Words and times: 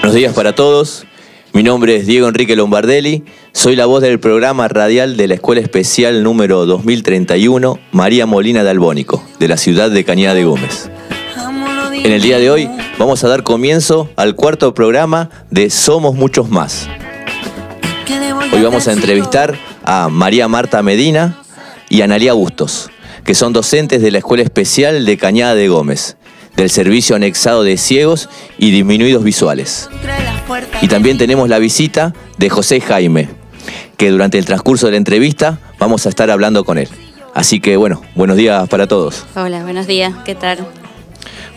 Buenos 0.00 0.14
días 0.14 0.34
para 0.34 0.54
todos. 0.54 1.04
Mi 1.52 1.62
nombre 1.62 1.96
es 1.96 2.06
Diego 2.06 2.28
Enrique 2.28 2.56
Lombardelli. 2.56 3.24
Soy 3.52 3.76
la 3.76 3.86
voz 3.86 4.02
del 4.02 4.18
programa 4.18 4.68
radial 4.68 5.16
de 5.16 5.28
la 5.28 5.34
Escuela 5.34 5.60
Especial 5.60 6.22
número 6.22 6.66
2031 6.66 7.78
María 7.92 8.26
Molina 8.26 8.64
de 8.64 8.70
Albónico, 8.70 9.22
de 9.38 9.48
la 9.48 9.56
ciudad 9.56 9.90
de 9.90 10.04
Cañada 10.04 10.34
de 10.34 10.44
Gómez. 10.44 10.90
En 11.92 12.12
el 12.12 12.22
día 12.22 12.38
de 12.38 12.50
hoy 12.50 12.70
vamos 12.98 13.22
a 13.22 13.28
dar 13.28 13.42
comienzo 13.42 14.08
al 14.16 14.34
cuarto 14.34 14.74
programa 14.74 15.30
de 15.50 15.70
Somos 15.70 16.14
Muchos 16.14 16.48
Más. 16.48 16.88
Hoy 18.52 18.62
vamos 18.62 18.88
a 18.88 18.92
entrevistar 18.92 19.58
a 19.84 20.08
María 20.08 20.48
Marta 20.48 20.82
Medina 20.82 21.42
y 21.88 22.00
a 22.00 22.04
Analia 22.04 22.32
Bustos, 22.32 22.90
que 23.28 23.34
son 23.34 23.52
docentes 23.52 24.00
de 24.00 24.10
la 24.10 24.16
Escuela 24.16 24.42
Especial 24.42 25.04
de 25.04 25.18
Cañada 25.18 25.54
de 25.54 25.68
Gómez, 25.68 26.16
del 26.56 26.70
Servicio 26.70 27.14
Anexado 27.14 27.62
de 27.62 27.76
Ciegos 27.76 28.30
y 28.56 28.70
Disminuidos 28.70 29.22
Visuales. 29.22 29.90
Y 30.80 30.88
también 30.88 31.18
tenemos 31.18 31.50
la 31.50 31.58
visita 31.58 32.14
de 32.38 32.48
José 32.48 32.80
Jaime, 32.80 33.28
que 33.98 34.08
durante 34.08 34.38
el 34.38 34.46
transcurso 34.46 34.86
de 34.86 34.92
la 34.92 34.96
entrevista 34.96 35.58
vamos 35.78 36.06
a 36.06 36.08
estar 36.08 36.30
hablando 36.30 36.64
con 36.64 36.78
él. 36.78 36.88
Así 37.34 37.60
que 37.60 37.76
bueno, 37.76 38.00
buenos 38.14 38.38
días 38.38 38.66
para 38.70 38.86
todos. 38.86 39.26
Hola, 39.36 39.62
buenos 39.62 39.86
días, 39.86 40.14
¿qué 40.24 40.34
tal? 40.34 40.66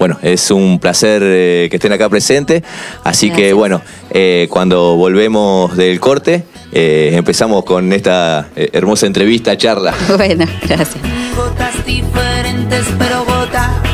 Bueno, 0.01 0.17
es 0.23 0.49
un 0.49 0.79
placer 0.79 1.21
eh, 1.23 1.67
que 1.69 1.75
estén 1.75 1.91
acá 1.91 2.09
presentes, 2.09 2.63
así 3.03 3.29
que 3.29 3.53
bueno, 3.53 3.83
eh, 4.09 4.47
cuando 4.49 4.95
volvemos 4.95 5.77
del 5.77 5.99
corte, 5.99 6.43
eh, 6.71 7.11
empezamos 7.13 7.63
con 7.65 7.93
esta 7.93 8.49
hermosa 8.55 9.05
entrevista, 9.05 9.55
charla. 9.55 9.93
Bueno, 10.17 10.47
gracias. 10.67 10.97
Gotas 11.35 11.85
diferentes, 11.85 12.87
pero 12.97 13.23
gotas 13.25 13.90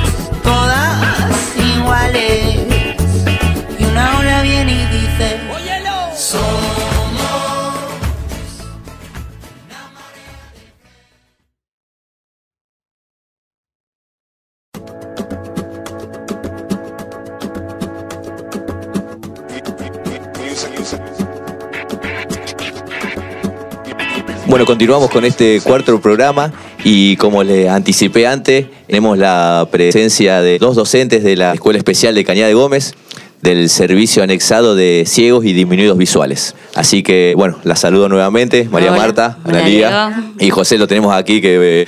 Bueno, 24.58 24.66
continuamos 24.66 25.12
con 25.12 25.24
este 25.24 25.62
cuarto 25.62 26.02
programa 26.02 26.52
y 26.84 27.16
como 27.18 27.44
les 27.44 27.70
anticipé 27.70 28.26
antes, 28.26 28.66
tenemos 28.88 29.16
la 29.16 29.68
presencia 29.70 30.42
de 30.42 30.58
dos 30.58 30.76
docentes 30.76 31.24
de 31.24 31.36
la 31.36 31.54
Escuela 31.54 31.78
Especial 31.78 32.16
de 32.16 32.26
Cañada 32.26 32.48
de 32.48 32.56
Gómez 32.56 32.96
del 33.44 33.70
Servicio 33.70 34.24
Anexado 34.24 34.76
de 34.76 35.04
Ciegos 35.06 35.46
y 35.46 35.54
Disminuidos 35.54 35.96
Visuales. 35.96 36.56
Así 36.74 37.04
que, 37.04 37.36
bueno, 37.38 37.60
la 37.66 37.76
saludo 37.76 38.10
nuevamente, 38.10 38.68
María 38.72 38.90
Hola. 38.90 39.00
Marta, 39.00 39.38
Analía 39.44 40.32
y 40.40 40.50
José 40.50 40.80
lo 40.80 40.88
tenemos 40.88 41.14
aquí, 41.14 41.40
que 41.40 41.82
eh, 41.84 41.88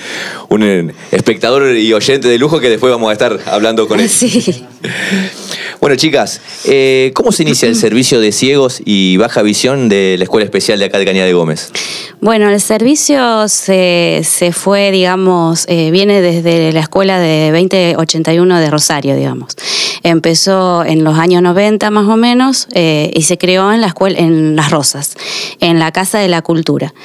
un 0.50 0.94
espectador 1.12 1.76
y 1.76 1.92
oyente 1.94 2.28
de 2.28 2.38
lujo 2.38 2.60
que 2.60 2.70
después 2.70 2.92
vamos 2.92 3.10
a 3.10 3.14
estar 3.14 3.40
hablando 3.48 3.88
con 3.88 4.00
él. 4.00 4.10
Sí. 4.20 4.64
Bueno, 5.82 5.96
chicas, 5.96 6.42
eh, 6.66 7.12
¿cómo 7.16 7.32
se 7.32 7.44
inicia 7.44 7.68
el 7.68 7.76
servicio 7.78 8.20
de 8.20 8.32
ciegos 8.32 8.82
y 8.84 9.16
baja 9.18 9.42
visión 9.42 9.88
de 9.88 10.16
la 10.18 10.26
Escuela 10.26 10.44
Especial 10.44 10.78
de 10.78 10.86
acá 10.86 11.00
de 11.00 11.06
Cañada 11.06 11.26
de 11.26 11.34
Gómez? 11.34 11.72
Bueno, 12.20 12.50
el 12.50 12.60
servicio 12.60 13.48
se, 13.48 14.22
se 14.26 14.52
fue, 14.52 14.92
digamos, 14.92 15.66
eh, 15.70 15.90
viene 15.92 16.22
desde 16.22 16.74
la 16.74 16.82
escuela 16.82 17.18
de 17.20 17.52
2081 17.52 18.60
de 18.60 18.70
Rosario, 18.70 19.16
digamos. 19.16 19.56
Empezó 20.10 20.84
en 20.84 21.04
los 21.04 21.20
años 21.20 21.44
90 21.44 21.92
más 21.92 22.08
o 22.08 22.18
menos 22.18 22.68
eh, 22.74 23.12
y 23.14 23.22
se 23.22 23.38
creó 23.38 23.72
en 23.72 23.80
la 23.80 23.88
escuela, 23.88 24.18
en 24.18 24.56
Las 24.56 24.72
Rosas, 24.72 25.16
en 25.60 25.78
la 25.78 25.92
Casa 25.92 26.18
de 26.18 26.28
la 26.28 26.42
Cultura. 26.42 26.96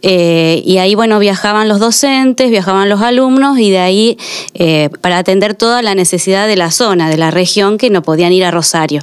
Eh, 0.00 0.62
y 0.64 0.78
ahí, 0.78 0.94
bueno, 0.94 1.18
viajaban 1.18 1.68
los 1.68 1.78
docentes, 1.78 2.50
viajaban 2.50 2.88
los 2.88 3.02
alumnos 3.02 3.58
y 3.58 3.70
de 3.70 3.80
ahí 3.80 4.18
eh, 4.54 4.88
para 5.02 5.18
atender 5.18 5.54
toda 5.54 5.82
la 5.82 5.94
necesidad 5.94 6.48
de 6.48 6.56
la 6.56 6.70
zona, 6.70 7.10
de 7.10 7.18
la 7.18 7.30
región 7.30 7.76
que 7.76 7.90
no 7.90 8.02
podían 8.02 8.32
ir 8.32 8.44
a 8.44 8.50
Rosario. 8.50 9.02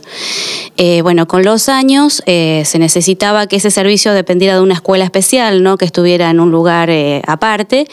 Bueno, 1.03 1.27
con 1.27 1.43
los 1.43 1.69
años 1.69 2.23
se 2.25 2.79
necesitaba 2.79 3.45
que 3.45 3.57
ese 3.57 3.69
servicio 3.69 4.13
dependiera 4.13 4.55
de 4.55 4.61
una 4.61 4.73
escuela 4.73 5.05
especial, 5.05 5.61
¿no? 5.61 5.77
que 5.77 5.85
estuviera 5.85 6.31
en 6.31 6.39
un 6.39 6.49
lugar 6.49 6.89
aparte. 7.27 7.85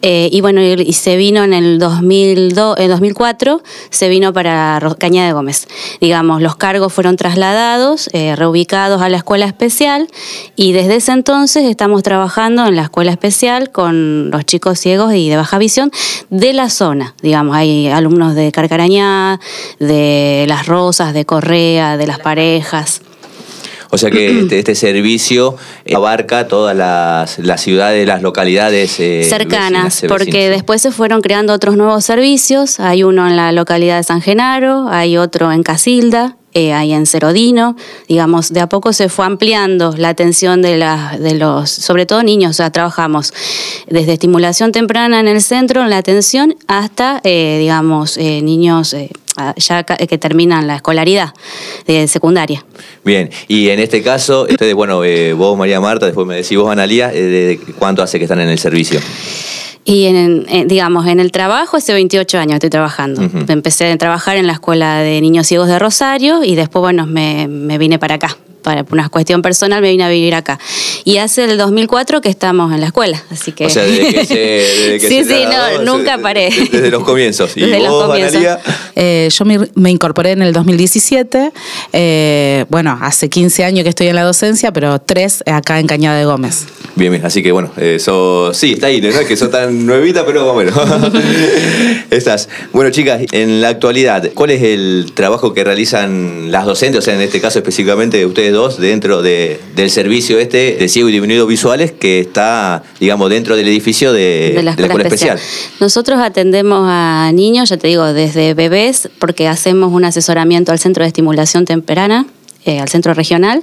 Y 0.00 0.40
bueno, 0.40 0.62
y, 0.62 0.92
se 0.94 1.16
vino 1.16 1.44
en 1.44 1.52
el 1.52 1.78
2002, 1.78 2.78
en 2.78 2.88
2004, 2.88 3.62
se 3.90 4.08
vino 4.08 4.32
para 4.32 4.80
Cañada 5.10 5.26
de 5.26 5.32
Gómez. 5.32 5.66
Digamos, 6.00 6.40
los 6.40 6.54
cargos 6.54 6.92
fueron 6.92 7.16
trasladados, 7.16 8.08
eh, 8.12 8.36
reubicados 8.36 9.02
a 9.02 9.08
la 9.08 9.16
escuela 9.16 9.44
especial 9.44 10.06
y 10.54 10.70
desde 10.70 10.96
ese 10.96 11.10
entonces 11.10 11.64
estamos 11.64 12.04
trabajando 12.04 12.64
en 12.64 12.76
la 12.76 12.82
escuela 12.82 13.10
especial 13.10 13.72
con 13.72 14.30
los 14.30 14.44
chicos 14.44 14.78
ciegos 14.78 15.12
y 15.12 15.28
de 15.28 15.36
baja 15.36 15.58
visión 15.58 15.90
de 16.28 16.52
la 16.52 16.70
zona. 16.70 17.16
Digamos, 17.22 17.56
hay 17.56 17.88
alumnos 17.88 18.36
de 18.36 18.52
Carcarañá, 18.52 19.40
de 19.80 20.44
Las 20.46 20.66
Rosas, 20.66 21.12
de 21.12 21.24
Correa, 21.24 21.96
de 21.96 22.06
las 22.06 22.20
parejas. 22.20 23.02
O 23.90 23.98
sea 23.98 24.10
que 24.10 24.40
este, 24.42 24.58
este 24.60 24.74
servicio 24.74 25.56
eh, 25.84 25.94
abarca 25.96 26.46
todas 26.48 26.76
las, 26.76 27.38
las 27.40 27.60
ciudades, 27.60 28.06
las 28.06 28.22
localidades 28.22 28.98
eh, 29.00 29.24
cercanas, 29.28 29.84
vecinas, 29.84 30.02
eh, 30.04 30.08
porque 30.08 30.24
vecinas. 30.26 30.50
después 30.50 30.82
se 30.82 30.90
fueron 30.92 31.20
creando 31.22 31.52
otros 31.52 31.76
nuevos 31.76 32.04
servicios. 32.04 32.78
Hay 32.80 33.02
uno 33.02 33.26
en 33.28 33.36
la 33.36 33.52
localidad 33.52 33.96
de 33.96 34.04
San 34.04 34.20
Genaro, 34.22 34.88
hay 34.90 35.16
otro 35.16 35.50
en 35.52 35.62
Casilda, 35.62 36.36
eh, 36.54 36.72
hay 36.72 36.92
en 36.92 37.06
Cerodino. 37.06 37.76
Digamos, 38.08 38.52
de 38.52 38.60
a 38.60 38.68
poco 38.68 38.92
se 38.92 39.08
fue 39.08 39.24
ampliando 39.24 39.94
la 39.96 40.08
atención 40.10 40.62
de, 40.62 40.76
la- 40.78 41.16
de 41.18 41.34
los, 41.34 41.70
sobre 41.70 42.06
todo 42.06 42.22
niños. 42.22 42.50
O 42.50 42.54
sea, 42.54 42.70
trabajamos 42.70 43.32
desde 43.88 44.12
estimulación 44.14 44.72
temprana 44.72 45.20
en 45.20 45.28
el 45.28 45.42
centro, 45.42 45.82
en 45.82 45.90
la 45.90 45.98
atención, 45.98 46.54
hasta, 46.68 47.20
eh, 47.24 47.56
digamos, 47.60 48.16
eh, 48.16 48.40
niños 48.42 48.94
eh, 48.94 49.10
ya 49.56 49.82
ca- 49.84 49.96
que 49.96 50.18
terminan 50.18 50.66
la 50.66 50.76
escolaridad 50.76 51.32
de 51.86 52.06
secundaria. 52.08 52.64
Bien, 53.04 53.30
y 53.48 53.68
en 53.70 53.78
este 53.80 54.02
caso, 54.02 54.46
ustedes, 54.48 54.74
bueno, 54.74 55.02
eh, 55.04 55.32
vos 55.32 55.56
María 55.56 55.80
Marta, 55.80 56.06
después 56.06 56.26
me 56.26 56.36
decís 56.36 56.56
vos 56.58 56.70
Analía, 56.70 57.10
eh, 57.12 57.58
¿cuánto 57.78 58.02
hace 58.02 58.18
que 58.18 58.24
están 58.24 58.40
en 58.40 58.48
el 58.48 58.58
servicio? 58.58 59.00
Y 59.84 60.04
en, 60.06 60.44
en- 60.48 60.68
digamos, 60.68 61.06
en 61.06 61.20
el 61.20 61.32
trabajo, 61.32 61.76
hace 61.78 61.92
28 61.92 62.38
años 62.38 62.54
estoy 62.54 62.70
trabajando. 62.70 63.22
Empecé 63.48 63.90
a 63.90 63.96
trabajar 63.96 64.36
en 64.36 64.46
la 64.46 64.52
Escuela 64.52 64.98
de 65.00 65.20
Niños 65.20 65.46
Ciegos 65.46 65.68
de 65.68 65.78
Rosario 65.78 66.44
y 66.44 66.54
después, 66.54 66.80
bueno, 66.80 67.06
me, 67.06 67.48
me 67.48 67.78
vine 67.78 67.98
para 67.98 68.16
acá. 68.16 68.36
Para 68.62 68.84
una 68.90 69.08
cuestión 69.08 69.42
personal 69.42 69.82
me 69.82 69.90
vine 69.90 70.04
a 70.04 70.08
vivir 70.08 70.34
acá. 70.34 70.58
Y 71.04 71.18
hace 71.18 71.44
el 71.44 71.56
2004 71.58 72.20
que 72.20 72.28
estamos 72.28 72.72
en 72.72 72.80
la 72.80 72.86
escuela, 72.88 73.22
así 73.30 73.52
que... 73.52 73.66
O 73.66 73.70
sea, 73.70 73.84
desde 73.84 74.12
que 74.12 74.24
se, 74.26 74.34
desde 74.34 75.00
que 75.00 75.08
sí, 75.08 75.24
se 75.24 75.36
sí, 75.36 75.44
no, 75.44 75.96
nunca 75.96 76.18
paré. 76.18 76.50
Desde 76.50 76.90
los 76.90 77.04
comienzos. 77.04 77.52
¿Y 77.56 77.60
Desde 77.62 77.80
los 77.80 78.04
comienzos. 78.04 78.42
Eh, 78.96 79.28
yo 79.30 79.44
me, 79.44 79.58
me 79.74 79.90
incorporé 79.90 80.32
en 80.32 80.42
el 80.42 80.52
2017. 80.52 81.52
eh, 81.92 82.64
bueno, 82.68 82.98
hace 83.00 83.28
15 83.28 83.64
años 83.64 83.82
que 83.84 83.90
estoy 83.90 84.08
en 84.08 84.16
la 84.16 84.22
docencia, 84.22 84.72
pero 84.72 84.98
tres 85.00 85.42
acá 85.46 85.80
en 85.80 85.86
Cañada 85.86 86.18
de 86.18 86.24
Gómez. 86.24 86.66
Bien, 86.96 87.12
bien, 87.12 87.24
así 87.24 87.42
que 87.42 87.52
bueno, 87.52 87.70
eso 87.76 88.52
sí, 88.52 88.72
está 88.72 88.88
ahí, 88.88 89.00
no 89.00 89.08
es 89.08 89.18
que 89.20 89.36
son 89.36 89.50
tan 89.50 89.86
nuevita, 89.86 90.26
pero 90.26 90.52
bueno. 90.52 90.72
Estás. 92.10 92.48
Bueno, 92.72 92.90
chicas, 92.90 93.22
en 93.32 93.60
la 93.60 93.68
actualidad, 93.68 94.30
¿cuál 94.34 94.50
es 94.50 94.62
el 94.62 95.12
trabajo 95.14 95.54
que 95.54 95.64
realizan 95.64 96.50
las 96.50 96.66
docentes, 96.66 96.98
o 96.98 97.02
sea, 97.02 97.14
en 97.14 97.20
este 97.20 97.40
caso 97.40 97.58
específicamente 97.58 98.24
ustedes 98.26 98.49
dos, 98.52 98.78
dentro 98.78 99.22
de- 99.22 99.60
del 99.76 99.90
servicio 99.90 100.38
este 100.38 100.76
de 100.76 100.88
ciego 100.88 101.08
y 101.08 101.12
disminuidos 101.12 101.48
visuales 101.48 101.92
que 101.92 102.20
está, 102.20 102.82
digamos, 102.98 103.30
dentro 103.30 103.56
del 103.56 103.68
edificio 103.68 104.12
de, 104.12 104.52
de 104.56 104.62
la 104.62 104.70
escuela, 104.72 105.04
especial. 105.04 105.36
especial? 105.38 105.74
Nosotros 105.80 106.18
atendemos 106.20 106.84
a 106.88 107.30
niños, 107.32 107.68
ya 107.68 107.76
te 107.76 107.88
digo, 107.88 108.12
desde 108.12 108.54
bebés, 108.54 109.08
porque 109.18 109.48
hacemos 109.48 109.92
un 109.92 110.04
asesoramiento 110.04 110.72
al 110.72 110.78
Centro 110.78 111.04
de 111.04 111.08
Estimulación 111.08 111.64
Temprana, 111.64 112.26
eh, 112.66 112.78
al 112.78 112.88
Centro 112.88 113.14
Regional, 113.14 113.62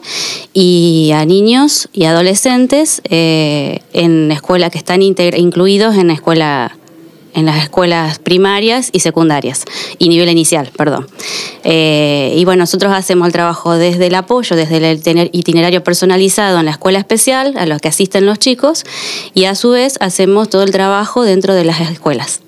y 0.54 1.12
a 1.14 1.24
niños 1.26 1.88
y 1.94 2.06
adolescentes 2.06 3.02
eh, 3.10 3.80
en 3.94 4.32
escuelas 4.32 4.72
que 4.72 4.78
están 4.80 5.02
incluidos 5.04 5.96
en 5.96 6.08
la 6.08 6.14
escuela 6.14 6.76
en 7.38 7.46
las 7.46 7.62
escuelas 7.62 8.18
primarias 8.18 8.90
y 8.92 9.02
secundarias, 9.02 9.64
y 10.00 10.10
nivel 10.10 10.28
inicial, 10.28 10.72
perdón. 10.76 11.08
Eh, 11.64 12.34
y 12.36 12.44
bueno, 12.46 12.62
nosotros 12.62 12.92
hacemos 12.92 13.28
el 13.28 13.32
trabajo 13.32 13.76
desde 13.76 14.08
el 14.08 14.16
apoyo, 14.16 14.56
desde 14.56 14.78
el 14.78 15.30
itinerario 15.34 15.84
personalizado 15.84 16.58
en 16.58 16.66
la 16.66 16.72
escuela 16.72 16.98
especial, 16.98 17.54
a 17.56 17.68
los 17.68 17.80
que 17.80 17.90
asisten 17.90 18.26
los 18.26 18.40
chicos, 18.40 18.86
y 19.36 19.46
a 19.46 19.54
su 19.54 19.70
vez 19.70 19.98
hacemos 20.00 20.50
todo 20.50 20.64
el 20.64 20.72
trabajo 20.72 21.22
dentro 21.22 21.54
de 21.54 21.64
las 21.64 21.80
escuelas. 21.80 22.42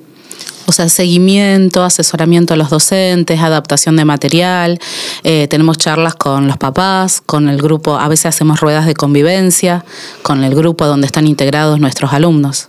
O 0.65 0.71
sea, 0.71 0.89
seguimiento, 0.89 1.83
asesoramiento 1.83 2.55
a 2.55 2.57
los 2.57 2.71
docentes, 2.71 3.39
adaptación 3.41 3.95
de 3.95 4.05
material. 4.05 4.79
eh, 5.23 5.47
tenemos 5.49 5.77
charlas 5.77 6.15
con 6.15 6.47
los 6.47 6.57
papás, 6.57 7.21
con 7.23 7.47
el 7.47 7.61
grupo, 7.61 7.97
a 7.97 8.07
veces 8.07 8.27
hacemos 8.27 8.59
ruedas 8.59 8.87
de 8.87 8.95
convivencia, 8.95 9.85
con 10.23 10.43
el 10.43 10.55
grupo 10.55 10.87
donde 10.87 11.05
están 11.05 11.27
integrados 11.27 11.79
nuestros 11.79 12.11
alumnos. 12.13 12.68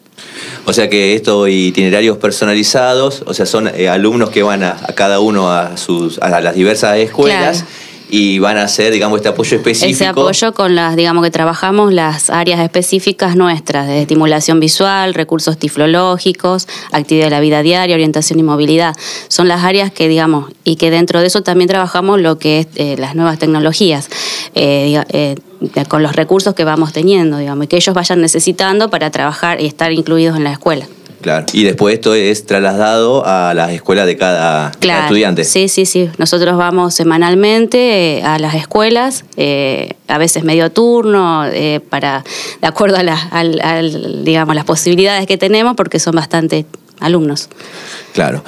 O 0.66 0.72
sea 0.72 0.88
que 0.88 1.14
estos 1.14 1.48
itinerarios 1.48 2.18
personalizados, 2.18 3.22
o 3.26 3.34
sea, 3.34 3.46
son 3.46 3.68
eh, 3.68 3.88
alumnos 3.88 4.30
que 4.30 4.42
van 4.42 4.62
a, 4.62 4.76
cada 4.94 5.20
uno 5.20 5.52
a, 5.52 5.76
sus, 5.76 6.18
a 6.18 6.40
las 6.40 6.54
diversas 6.54 6.98
escuelas. 6.98 7.64
Y 8.10 8.38
van 8.40 8.58
a 8.58 8.64
hacer, 8.64 8.92
digamos, 8.92 9.18
este 9.18 9.28
apoyo 9.28 9.56
específico. 9.56 9.92
Ese 9.92 10.06
apoyo 10.06 10.52
con 10.52 10.74
las, 10.74 10.96
digamos 10.96 11.24
que 11.24 11.30
trabajamos 11.30 11.92
las 11.92 12.28
áreas 12.28 12.60
específicas 12.60 13.36
nuestras, 13.36 13.86
de 13.86 14.02
estimulación 14.02 14.58
visual, 14.60 15.14
recursos 15.14 15.58
tiflológicos, 15.58 16.66
actividad 16.92 17.26
de 17.26 17.30
la 17.30 17.40
vida 17.40 17.62
diaria, 17.62 17.94
orientación 17.94 18.38
y 18.40 18.42
movilidad. 18.42 18.96
Son 19.28 19.48
las 19.48 19.64
áreas 19.64 19.90
que, 19.92 20.08
digamos, 20.08 20.50
y 20.64 20.76
que 20.76 20.90
dentro 20.90 21.20
de 21.20 21.28
eso 21.28 21.42
también 21.42 21.68
trabajamos 21.68 22.20
lo 22.20 22.38
que 22.38 22.60
es 22.60 22.66
eh, 22.76 22.96
las 22.98 23.14
nuevas 23.14 23.38
tecnologías, 23.38 24.08
eh, 24.54 25.02
eh, 25.10 25.36
con 25.88 26.02
los 26.02 26.16
recursos 26.16 26.54
que 26.54 26.64
vamos 26.64 26.92
teniendo, 26.92 27.38
digamos, 27.38 27.64
y 27.64 27.68
que 27.68 27.76
ellos 27.76 27.94
vayan 27.94 28.20
necesitando 28.20 28.90
para 28.90 29.10
trabajar 29.10 29.60
y 29.60 29.66
estar 29.66 29.92
incluidos 29.92 30.36
en 30.36 30.44
la 30.44 30.52
escuela. 30.52 30.86
Claro. 31.20 31.46
Y 31.52 31.64
después 31.64 31.94
esto 31.94 32.14
es 32.14 32.46
trasladado 32.46 33.24
a 33.26 33.52
las 33.54 33.72
escuelas 33.72 34.06
de 34.06 34.16
cada, 34.16 34.72
cada 34.80 35.02
estudiante. 35.02 35.44
Sí, 35.44 35.68
sí, 35.68 35.84
sí. 35.84 36.08
Nosotros 36.18 36.56
vamos 36.56 36.94
semanalmente 36.94 38.18
eh, 38.18 38.22
a 38.22 38.38
las 38.38 38.54
escuelas, 38.54 39.24
eh, 39.36 39.94
a 40.08 40.18
veces 40.18 40.44
medio 40.44 40.70
turno, 40.70 41.44
eh, 41.46 41.80
para 41.88 42.24
de 42.60 42.66
acuerdo 42.66 42.96
a 42.96 43.02
las, 43.02 43.32
al, 43.32 44.24
digamos, 44.24 44.54
las 44.54 44.64
posibilidades 44.64 45.26
que 45.26 45.36
tenemos, 45.36 45.76
porque 45.76 45.98
son 45.98 46.14
bastante 46.14 46.64
alumnos. 47.00 47.48
Claro. 48.14 48.42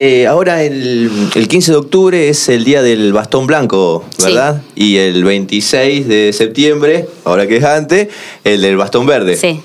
Eh, 0.00 0.28
ahora 0.28 0.62
el, 0.62 1.10
el 1.34 1.48
15 1.48 1.72
de 1.72 1.76
octubre 1.76 2.28
es 2.28 2.48
el 2.48 2.62
día 2.64 2.82
del 2.82 3.12
bastón 3.12 3.48
blanco, 3.48 4.04
¿verdad? 4.22 4.62
Y 4.76 4.96
el 4.96 5.24
26 5.24 6.06
de 6.06 6.32
septiembre, 6.32 7.08
ahora 7.24 7.48
que 7.48 7.56
es 7.56 7.64
antes, 7.64 8.08
el 8.44 8.62
del 8.62 8.76
bastón 8.76 9.06
verde. 9.06 9.36
Sí. 9.36 9.60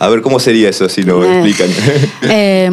A 0.00 0.08
ver 0.08 0.22
cómo 0.22 0.40
sería 0.40 0.68
eso 0.70 0.88
si 0.88 1.04
nos 1.04 1.24
Eh. 1.24 1.32
explican. 1.32 1.68
Eh, 2.22 2.70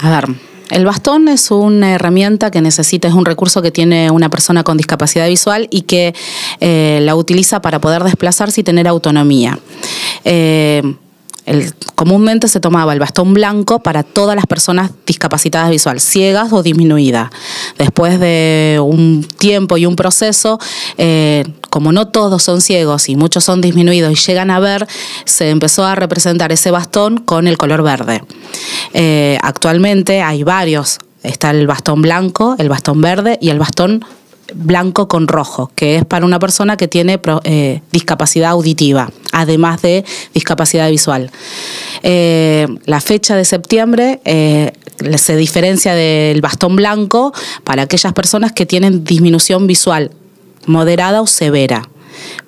a 0.00 0.10
ver, 0.10 0.24
el 0.70 0.84
bastón 0.86 1.28
es 1.28 1.50
una 1.50 1.92
herramienta 1.94 2.50
que 2.50 2.60
necesita, 2.60 3.06
es 3.06 3.14
un 3.14 3.24
recurso 3.26 3.60
que 3.62 3.70
tiene 3.70 4.10
una 4.10 4.28
persona 4.30 4.64
con 4.64 4.76
discapacidad 4.76 5.28
visual 5.28 5.68
y 5.70 5.82
que 5.82 6.14
eh, 6.60 7.00
la 7.02 7.14
utiliza 7.16 7.60
para 7.60 7.80
poder 7.80 8.02
desplazarse 8.02 8.62
y 8.62 8.64
tener 8.64 8.88
autonomía. 8.88 9.58
El- 11.50 11.74
comúnmente 11.96 12.46
se 12.46 12.60
tomaba 12.60 12.92
el 12.92 13.00
bastón 13.00 13.34
blanco 13.34 13.80
para 13.80 14.04
todas 14.04 14.36
las 14.36 14.46
personas 14.46 14.92
discapacitadas 15.04 15.68
visual, 15.70 15.98
ciegas 15.98 16.52
o 16.52 16.62
disminuidas. 16.62 17.30
Después 17.76 18.20
de 18.20 18.78
un 18.80 19.26
tiempo 19.36 19.76
y 19.76 19.84
un 19.84 19.96
proceso, 19.96 20.60
eh, 20.96 21.42
como 21.68 21.90
no 21.90 22.06
todos 22.06 22.44
son 22.44 22.60
ciegos 22.60 23.08
y 23.08 23.16
muchos 23.16 23.42
son 23.42 23.60
disminuidos 23.60 24.12
y 24.12 24.26
llegan 24.30 24.50
a 24.52 24.60
ver, 24.60 24.86
se 25.24 25.50
empezó 25.50 25.84
a 25.84 25.96
representar 25.96 26.52
ese 26.52 26.70
bastón 26.70 27.18
con 27.18 27.48
el 27.48 27.58
color 27.58 27.82
verde. 27.82 28.22
Eh, 28.94 29.36
actualmente 29.42 30.22
hay 30.22 30.44
varios. 30.44 30.98
Está 31.24 31.50
el 31.50 31.66
bastón 31.66 32.00
blanco, 32.00 32.54
el 32.58 32.68
bastón 32.68 33.00
verde 33.00 33.38
y 33.42 33.50
el 33.50 33.58
bastón 33.58 34.04
blanco 34.54 35.06
con 35.06 35.28
rojo, 35.28 35.70
que 35.74 35.96
es 35.96 36.04
para 36.04 36.24
una 36.24 36.38
persona 36.38 36.76
que 36.76 36.88
tiene 36.88 37.20
eh, 37.44 37.82
discapacidad 37.92 38.50
auditiva, 38.50 39.10
además 39.32 39.82
de 39.82 40.04
discapacidad 40.34 40.90
visual. 40.90 41.30
Eh, 42.02 42.66
la 42.86 43.00
fecha 43.00 43.36
de 43.36 43.44
septiembre 43.44 44.20
eh, 44.24 44.72
se 45.16 45.36
diferencia 45.36 45.94
del 45.94 46.40
bastón 46.40 46.76
blanco 46.76 47.32
para 47.64 47.82
aquellas 47.82 48.12
personas 48.12 48.52
que 48.52 48.66
tienen 48.66 49.04
disminución 49.04 49.66
visual 49.66 50.10
moderada 50.66 51.20
o 51.20 51.26
severa, 51.26 51.88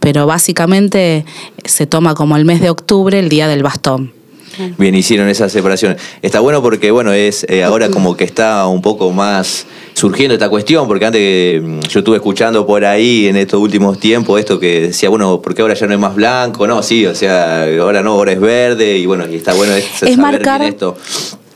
pero 0.01 0.27
básicamente 0.27 1.25
se 1.65 1.87
toma 1.87 2.15
como 2.15 2.37
el 2.37 2.45
mes 2.45 2.61
de 2.61 2.71
octubre 2.71 3.19
el 3.19 3.29
día 3.29 3.49
del 3.49 3.63
bastón. 3.63 4.22
Bien, 4.79 4.95
hicieron 4.95 5.29
esa 5.29 5.49
separación. 5.49 5.97
Está 6.23 6.41
bueno 6.41 6.63
porque, 6.63 6.91
bueno, 6.91 7.13
es 7.13 7.45
eh, 7.49 7.65
ahora 7.65 7.89
como 7.91 8.17
que 8.17 8.25
está 8.25 8.67
un 8.67 8.83
poco 8.83 9.11
más 9.13 9.67
surgiendo 9.95 10.35
esta 10.35 10.49
cuestión, 10.49 10.87
porque 10.89 11.07
antes 11.07 11.63
mm, 11.63 11.81
yo 11.81 11.99
estuve 12.01 12.17
escuchando 12.17 12.67
por 12.67 12.85
ahí 12.85 13.27
en 13.27 13.37
estos 13.37 13.61
últimos 13.61 13.99
tiempos 13.99 14.39
esto 14.41 14.59
que 14.59 14.81
decía, 14.89 15.09
bueno, 15.09 15.41
¿por 15.41 15.55
qué 15.55 15.63
ahora 15.63 15.75
ya 15.75 15.87
no 15.87 15.95
es 15.95 16.01
más 16.01 16.15
blanco? 16.15 16.67
No, 16.67 16.83
sí, 16.83 17.07
o 17.07 17.15
sea, 17.15 17.65
ahora 17.81 18.03
no, 18.03 18.13
ahora 18.13 18.33
es 18.33 18.41
verde 18.41 18.99
y 18.99 19.07
bueno, 19.07 19.27
y 19.29 19.37
está 19.37 19.53
bueno 19.55 19.73
es, 19.75 19.85
saber 19.99 20.19
marcar- 20.19 20.61
bien 20.61 20.73
esto. 20.73 20.97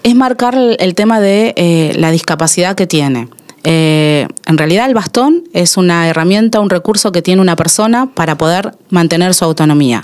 es 0.02 0.14
marcar 0.14 0.54
el, 0.54 0.76
el 0.78 0.94
tema 0.94 1.20
de 1.20 1.54
eh, 1.56 1.92
la 1.96 2.10
discapacidad 2.10 2.74
que 2.76 2.86
tiene. 2.86 3.28
Eh, 3.68 4.28
en 4.46 4.58
realidad 4.58 4.86
el 4.86 4.94
bastón 4.94 5.42
es 5.52 5.76
una 5.76 6.08
herramienta, 6.08 6.60
un 6.60 6.70
recurso 6.70 7.10
que 7.10 7.20
tiene 7.20 7.42
una 7.42 7.56
persona 7.56 8.06
para 8.14 8.38
poder 8.38 8.72
mantener 8.90 9.34
su 9.34 9.44
autonomía. 9.44 10.02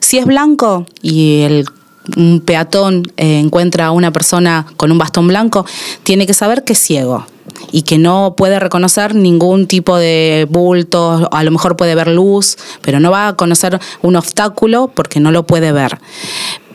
Si 0.00 0.16
es 0.16 0.24
blanco 0.24 0.86
y 1.02 1.42
el 1.42 1.66
un 2.16 2.40
peatón 2.40 3.02
eh, 3.16 3.38
encuentra 3.38 3.86
a 3.86 3.90
una 3.90 4.12
persona 4.12 4.66
con 4.76 4.92
un 4.92 4.98
bastón 4.98 5.28
blanco, 5.28 5.66
tiene 6.02 6.26
que 6.26 6.34
saber 6.34 6.64
que 6.64 6.74
es 6.74 6.78
ciego 6.78 7.26
y 7.72 7.82
que 7.82 7.98
no 7.98 8.34
puede 8.36 8.58
reconocer 8.60 9.14
ningún 9.14 9.66
tipo 9.66 9.96
de 9.96 10.46
bulto, 10.50 11.28
a 11.30 11.42
lo 11.42 11.50
mejor 11.50 11.76
puede 11.76 11.94
ver 11.94 12.08
luz, 12.08 12.56
pero 12.82 13.00
no 13.00 13.10
va 13.10 13.28
a 13.28 13.36
conocer 13.36 13.78
un 14.02 14.16
obstáculo 14.16 14.90
porque 14.94 15.20
no 15.20 15.30
lo 15.30 15.46
puede 15.46 15.72
ver. 15.72 15.98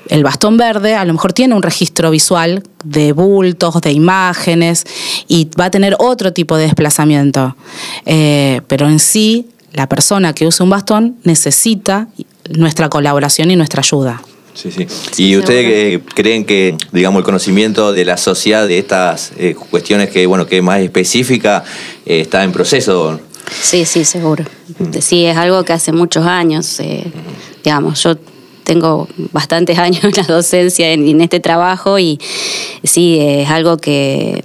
El 0.07 0.23
bastón 0.23 0.57
verde 0.57 0.95
a 0.95 1.05
lo 1.05 1.13
mejor 1.13 1.33
tiene 1.33 1.53
un 1.53 1.61
registro 1.61 2.09
visual 2.09 2.63
de 2.83 3.13
bultos, 3.13 3.79
de 3.81 3.91
imágenes 3.91 4.85
y 5.27 5.49
va 5.59 5.65
a 5.65 5.71
tener 5.71 5.95
otro 5.99 6.33
tipo 6.33 6.57
de 6.57 6.63
desplazamiento. 6.63 7.55
Eh, 8.05 8.61
pero 8.67 8.87
en 8.89 8.99
sí, 8.99 9.49
la 9.71 9.87
persona 9.87 10.33
que 10.33 10.47
usa 10.47 10.63
un 10.63 10.71
bastón 10.71 11.17
necesita 11.23 12.07
nuestra 12.49 12.89
colaboración 12.89 13.51
y 13.51 13.55
nuestra 13.55 13.81
ayuda. 13.81 14.23
Sí, 14.61 14.71
sí. 14.71 14.87
Sí, 15.11 15.29
¿Y 15.29 15.37
ustedes 15.37 15.65
eh, 15.67 16.01
creen 16.13 16.43
que, 16.43 16.75
digamos, 16.91 17.19
el 17.19 17.23
conocimiento 17.23 17.93
de 17.93 18.03
la 18.03 18.17
sociedad 18.17 18.67
de 18.67 18.77
estas 18.77 19.31
eh, 19.37 19.55
cuestiones 19.55 20.09
que, 20.09 20.25
bueno, 20.25 20.45
que 20.45 20.57
es 20.57 20.63
más 20.63 20.81
específica 20.81 21.63
eh, 22.05 22.19
está 22.19 22.43
en 22.43 22.51
proceso? 22.51 23.21
Sí, 23.61 23.85
sí, 23.85 24.03
seguro. 24.03 24.43
Sí, 24.99 25.25
es 25.25 25.37
algo 25.37 25.63
que 25.63 25.71
hace 25.71 25.93
muchos 25.93 26.25
años, 26.25 26.77
eh, 26.81 27.05
digamos, 27.63 28.03
yo 28.03 28.17
tengo 28.69 29.07
bastantes 29.31 29.79
años 29.87 30.03
en 30.03 30.11
la 30.15 30.23
docencia, 30.23 30.91
en, 30.93 31.07
en 31.07 31.21
este 31.21 31.39
trabajo, 31.39 31.97
y 31.97 32.19
sí, 32.83 33.17
es 33.19 33.49
algo 33.49 33.77
que, 33.77 34.43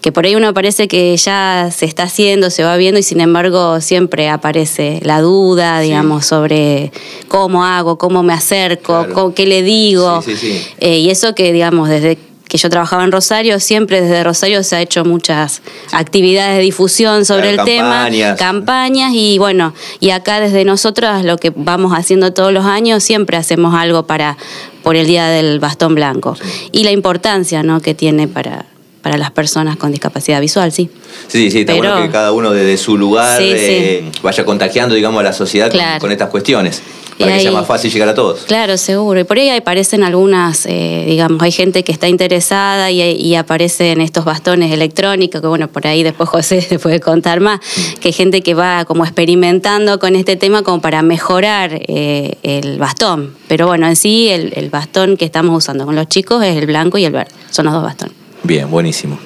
que 0.00 0.12
por 0.12 0.24
ahí 0.24 0.36
uno 0.36 0.54
parece 0.54 0.86
que 0.86 1.16
ya 1.16 1.68
se 1.74 1.84
está 1.84 2.04
haciendo, 2.04 2.50
se 2.50 2.62
va 2.62 2.76
viendo, 2.76 3.00
y 3.00 3.02
sin 3.02 3.20
embargo 3.20 3.80
siempre 3.80 4.28
aparece 4.28 5.00
la 5.02 5.20
duda, 5.20 5.80
digamos, 5.80 6.26
sobre 6.26 6.92
cómo 7.26 7.64
hago, 7.64 7.98
cómo 7.98 8.22
me 8.22 8.34
acerco, 8.34 8.98
Claro. 9.00 9.14
cómo- 9.14 9.34
qué 9.34 9.46
le 9.46 9.62
digo. 9.64 10.22
Sí, 10.22 10.36
sí, 10.36 10.52
sí. 10.52 10.60
Eh, 10.78 10.98
y 11.00 11.10
eso 11.10 11.34
que, 11.34 11.52
digamos, 11.52 11.88
desde 11.88 12.18
que 12.48 12.58
yo 12.58 12.70
trabajaba 12.70 13.02
en 13.04 13.10
Rosario, 13.12 13.58
siempre 13.58 14.00
desde 14.00 14.22
Rosario 14.22 14.62
se 14.62 14.76
ha 14.76 14.80
hecho 14.80 15.04
muchas 15.04 15.62
actividades 15.92 16.56
de 16.58 16.62
difusión 16.62 17.24
sobre 17.24 17.54
Claro, 17.54 17.62
el 17.62 17.66
tema, 17.66 18.36
campañas. 18.36 19.12
y 19.14 19.38
bueno, 19.38 19.74
y 20.00 20.10
acá 20.10 20.38
desde 20.40 20.64
nosotras 20.64 21.24
lo 21.24 21.38
que 21.38 21.52
vamos 21.54 21.92
haciendo 21.92 22.32
todos 22.32 22.52
los 22.52 22.64
años, 22.64 23.02
siempre 23.02 23.36
hacemos 23.36 23.74
algo 23.74 24.06
para 24.06 24.36
por 24.82 24.94
el 24.94 25.06
Día 25.08 25.26
del 25.28 25.58
Bastón 25.58 25.96
Blanco. 25.96 26.36
Y 26.70 26.84
la 26.84 26.92
importancia 26.92 27.64
¿no? 27.64 27.80
que 27.80 27.94
tiene 27.94 28.28
para, 28.28 28.66
para 29.02 29.16
las 29.16 29.32
personas 29.32 29.76
con 29.76 29.90
discapacidad 29.90 30.40
visual, 30.40 30.70
sí. 30.70 30.88
Sí, 31.26 31.50
sí, 31.50 31.60
está 31.60 31.72
Pero- 31.72 31.88
bueno 31.94 32.06
que 32.06 32.12
cada 32.12 32.30
uno 32.30 32.52
desde 32.52 32.76
su 32.76 32.96
lugar 32.96 33.38
Sí, 33.38 33.50
eh, 33.52 34.10
vaya 34.22 34.44
contagiando, 34.44 34.94
digamos, 34.94 35.18
a 35.20 35.24
la 35.24 35.32
sociedad 35.32 35.72
con, 35.98 36.12
estas 36.12 36.28
cuestiones, 36.30 36.82
Y 37.18 37.22
para 37.22 37.36
que 37.36 37.42
sea 37.42 37.52
más 37.52 37.66
fácil 37.66 37.90
llegar 37.90 38.08
a 38.08 38.14
todos. 38.14 38.40
Claro, 38.40 38.76
seguro. 38.76 39.20
Y 39.20 39.24
por 39.24 39.38
ahí 39.38 39.48
aparecen 39.48 40.02
algunas, 40.02 40.66
eh, 40.66 41.04
digamos, 41.06 41.42
hay 41.42 41.52
gente 41.52 41.82
que 41.82 41.92
está 41.92 42.08
interesada 42.08 42.90
y, 42.90 43.02
y 43.02 43.34
aparecen 43.36 44.00
estos 44.00 44.24
bastones 44.24 44.70
electrónicos, 44.72 45.40
que 45.40 45.46
bueno, 45.46 45.68
por 45.68 45.86
ahí 45.86 46.02
después 46.02 46.28
José 46.28 46.60
te 46.68 46.78
puede 46.78 47.00
contar 47.00 47.40
más, 47.40 47.60
que 48.00 48.08
hay 48.08 48.12
gente 48.12 48.42
que 48.42 48.54
va 48.54 48.84
como 48.84 49.04
experimentando 49.04 49.98
con 49.98 50.14
este 50.14 50.36
tema 50.36 50.62
como 50.62 50.80
para 50.80 51.02
mejorar 51.02 51.80
eh, 51.88 52.36
el 52.42 52.78
bastón. 52.78 53.34
Pero 53.48 53.66
bueno, 53.66 53.86
en 53.86 53.96
sí 53.96 54.28
el, 54.28 54.52
el 54.54 54.68
bastón 54.68 55.16
que 55.16 55.24
estamos 55.24 55.56
usando 55.56 55.86
con 55.86 55.96
los 55.96 56.08
chicos 56.08 56.44
es 56.44 56.56
el 56.56 56.66
blanco 56.66 56.98
y 56.98 57.04
el 57.04 57.12
verde. 57.12 57.32
Son 57.50 57.64
los 57.64 57.72
dos 57.72 57.82
bastones. 57.82 58.14
Bien, 58.42 58.70
buenísimo. 58.70 59.18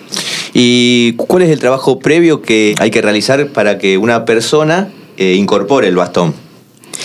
¿Y 0.54 1.12
cuál 1.14 1.42
es 1.42 1.50
el 1.50 1.58
trabajo 1.58 1.98
previo 1.98 2.42
que 2.42 2.74
hay 2.78 2.90
que 2.90 3.02
realizar 3.02 3.48
para 3.48 3.78
que 3.78 3.98
una 3.98 4.24
persona 4.24 4.88
eh, 5.16 5.34
incorpore 5.34 5.88
el 5.88 5.96
bastón 5.96 6.34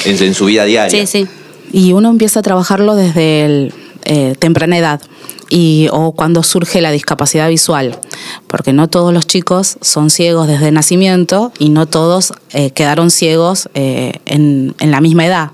en, 0.05 0.33
su 0.33 0.45
vida 0.45 0.65
diaria? 0.65 1.05
Sí, 1.05 1.07
sí. 1.07 1.27
Y 1.71 1.93
uno 1.93 2.09
empieza 2.09 2.39
a 2.39 2.43
trabajarlo 2.43 2.95
desde 2.95 3.45
el, 3.45 3.73
eh, 4.05 4.35
temprana 4.39 4.77
edad 4.77 5.01
y, 5.49 5.87
o 5.91 6.13
cuando 6.13 6.43
surge 6.43 6.81
la 6.81 6.91
discapacidad 6.91 7.49
visual, 7.49 7.99
porque 8.47 8.73
no 8.73 8.87
todos 8.87 9.13
los 9.13 9.27
chicos 9.27 9.77
son 9.81 10.09
ciegos 10.09 10.47
desde 10.47 10.71
nacimiento 10.71 11.51
y 11.59 11.69
no 11.69 11.85
todos 11.85 12.33
eh, 12.51 12.71
quedaron 12.71 13.11
ciegos 13.11 13.69
eh, 13.73 14.13
en, 14.25 14.73
la 14.79 15.01
misma 15.01 15.25
edad. 15.25 15.51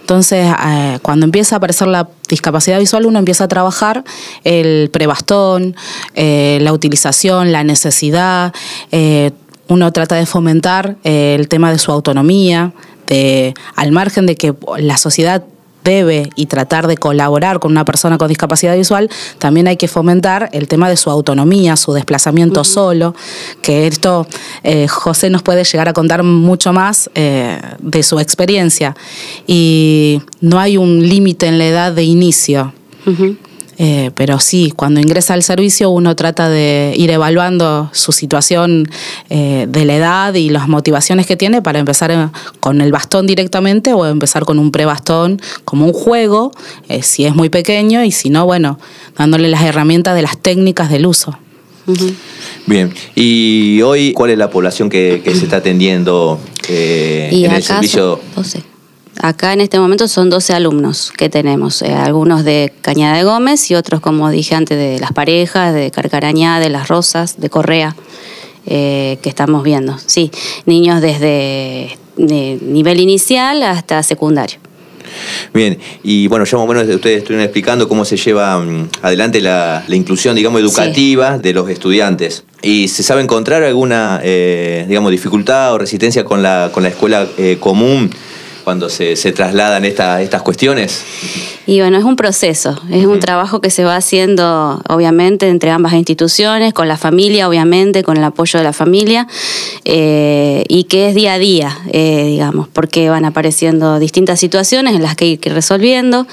Entonces, 0.00 0.46
eh, 0.66 0.98
cuando 1.02 1.26
empieza 1.26 1.56
a 1.56 1.58
aparecer 1.58 1.88
la 1.88 2.08
discapacidad 2.28 2.78
visual, 2.78 3.06
uno 3.06 3.18
empieza 3.18 3.44
a 3.44 3.48
trabajar 3.48 4.04
el 4.44 4.90
prebastón, 4.92 5.76
la 6.14 6.72
utilización, 6.72 7.52
la 7.52 7.62
necesidad, 7.62 8.52
uno 9.68 9.92
trata 9.92 10.16
de 10.16 10.26
fomentar 10.26 10.96
el 11.04 11.48
tema 11.48 11.70
de 11.70 11.78
su 11.78 11.92
autonomía, 11.92 12.72
de, 13.06 13.54
al 13.74 13.92
margen 13.92 14.26
de 14.26 14.36
que 14.36 14.54
la 14.78 14.96
sociedad 14.96 15.44
debe 15.86 16.30
y 16.34 16.46
tratar 16.46 16.88
de 16.88 16.96
colaborar 16.96 17.60
con 17.60 17.70
una 17.70 17.84
persona 17.84 18.18
con 18.18 18.28
discapacidad 18.28 18.76
visual, 18.76 19.08
también 19.38 19.68
hay 19.68 19.76
que 19.76 19.86
fomentar 19.86 20.50
el 20.52 20.66
tema 20.66 20.88
de 20.90 20.96
su 20.96 21.10
autonomía, 21.10 21.76
su 21.76 21.92
desplazamiento 21.92 22.64
solo, 22.64 23.14
que 23.62 23.86
esto 23.86 24.26
eh, 24.64 24.88
José 24.88 25.30
nos 25.30 25.42
puede 25.42 25.62
llegar 25.62 25.88
a 25.88 25.92
contar 25.92 26.24
mucho 26.24 26.72
más 26.72 27.08
eh, 27.14 27.60
de 27.78 28.02
su 28.02 28.18
experiencia. 28.18 28.96
Y 29.46 30.20
no 30.40 30.58
hay 30.58 30.76
un 30.76 31.08
límite 31.08 31.46
en 31.46 31.58
la 31.58 31.66
edad 31.66 31.92
de 31.92 32.02
inicio. 32.02 32.72
Eh, 33.78 34.10
pero 34.14 34.40
sí, 34.40 34.72
cuando 34.74 35.00
ingresa 35.00 35.34
al 35.34 35.42
servicio 35.42 35.90
uno 35.90 36.16
trata 36.16 36.48
de 36.48 36.94
ir 36.96 37.10
evaluando 37.10 37.90
su 37.92 38.12
situación 38.12 38.88
eh, 39.28 39.66
de 39.68 39.84
la 39.84 39.96
edad 39.96 40.34
y 40.34 40.48
las 40.48 40.66
motivaciones 40.66 41.26
que 41.26 41.36
tiene 41.36 41.60
para 41.60 41.78
empezar 41.78 42.10
eh, 42.10 42.28
con 42.60 42.80
el 42.80 42.90
bastón 42.90 43.26
directamente 43.26 43.92
o 43.92 44.06
empezar 44.06 44.44
con 44.44 44.58
un 44.58 44.70
pre-bastón 44.72 45.40
como 45.64 45.84
un 45.86 45.92
juego, 45.92 46.52
si 47.02 47.24
es 47.24 47.34
muy 47.34 47.48
pequeño, 47.48 48.04
y 48.04 48.12
si 48.12 48.30
no, 48.30 48.46
bueno, 48.46 48.78
dándole 49.16 49.48
las 49.48 49.62
herramientas 49.62 50.14
de 50.14 50.22
las 50.22 50.38
técnicas 50.38 50.90
del 50.90 51.06
uso. 51.06 51.38
Bien, 52.66 52.92
y 53.14 53.80
hoy, 53.82 54.12
¿cuál 54.12 54.30
es 54.30 54.38
la 54.38 54.50
población 54.50 54.88
que, 54.88 55.22
se 55.24 55.44
está 55.44 55.58
atendiendo 55.58 56.40
en 56.68 57.52
el 57.52 57.62
servicio? 57.62 58.20
Acá 59.26 59.52
en 59.52 59.60
este 59.60 59.80
momento 59.80 60.06
son 60.06 60.30
12 60.30 60.52
alumnos 60.52 61.12
que 61.16 61.28
tenemos, 61.28 61.82
eh, 61.82 61.92
algunos 61.92 62.44
de 62.44 62.72
Cañada 62.80 63.16
de 63.16 63.24
Gómez 63.24 63.68
y 63.72 63.74
otros, 63.74 64.00
como 64.00 64.30
dije 64.30 64.54
antes, 64.54 64.78
de 64.78 65.00
las 65.00 65.10
parejas, 65.10 65.74
de 65.74 65.90
Carcarañá, 65.90 66.60
de 66.60 66.70
Las 66.70 66.86
Rosas, 66.86 67.40
de 67.40 67.50
Correa, 67.50 67.96
eh, 68.66 69.18
que 69.22 69.28
estamos 69.28 69.64
viendo. 69.64 69.98
Sí, 70.06 70.30
niños 70.64 71.00
desde 71.00 71.98
nivel 72.16 73.00
inicial 73.00 73.64
hasta 73.64 74.00
secundario. 74.04 74.60
Bien, 75.52 75.76
y 76.04 76.28
bueno, 76.28 76.44
ya 76.44 76.56
más 76.58 76.64
o 76.64 76.72
menos 76.72 76.88
ustedes 76.94 77.18
estuvieron 77.18 77.42
explicando 77.42 77.88
cómo 77.88 78.04
se 78.04 78.16
lleva 78.16 78.56
mm, 78.60 78.90
adelante 79.02 79.40
la, 79.40 79.82
inclusión, 79.88 80.36
digamos, 80.36 80.60
educativa 80.60 81.36
de 81.36 81.52
los 81.52 81.68
estudiantes. 81.68 82.44
¿Y 82.62 82.86
se 82.86 83.02
sabe 83.02 83.22
encontrar 83.22 83.64
alguna, 83.64 84.20
eh, 84.22 84.84
digamos, 84.86 85.10
dificultad 85.10 85.74
o 85.74 85.78
resistencia 85.78 86.24
con 86.24 86.44
la, 86.44 86.70
con 86.72 86.84
la 86.84 86.90
escuela 86.90 87.26
común? 87.58 88.08
Cuando 88.66 88.88
se, 88.88 89.14
trasladan 89.30 89.84
estas 89.84 90.42
cuestiones? 90.42 91.04
Y 91.66 91.78
bueno, 91.78 91.98
es 91.98 92.02
un 92.02 92.16
proceso, 92.16 92.76
es 92.90 93.06
un 93.06 93.20
trabajo 93.20 93.60
que 93.60 93.70
se 93.70 93.84
va 93.84 93.94
haciendo 93.94 94.82
obviamente 94.88 95.48
entre 95.48 95.70
ambas 95.70 95.92
instituciones, 95.92 96.74
con 96.74 96.88
la 96.88 96.96
familia 96.96 97.48
obviamente, 97.48 98.02
con 98.02 98.16
el 98.16 98.24
apoyo 98.24 98.58
de 98.58 98.64
la 98.64 98.72
familia, 98.72 99.28
eh, 99.84 100.64
y 100.68 100.82
que 100.84 101.08
es 101.08 101.14
día 101.14 101.34
a 101.34 101.38
día, 101.38 101.78
eh, 101.92 102.24
digamos, 102.26 102.66
porque 102.66 103.08
van 103.08 103.24
apareciendo 103.24 104.00
distintas 104.00 104.40
situaciones 104.40 104.96
en 104.96 105.02
las 105.02 105.14
que 105.14 105.26
hay 105.26 105.38
que 105.38 105.50
ir 105.50 105.54
resolviendo. 105.54 106.26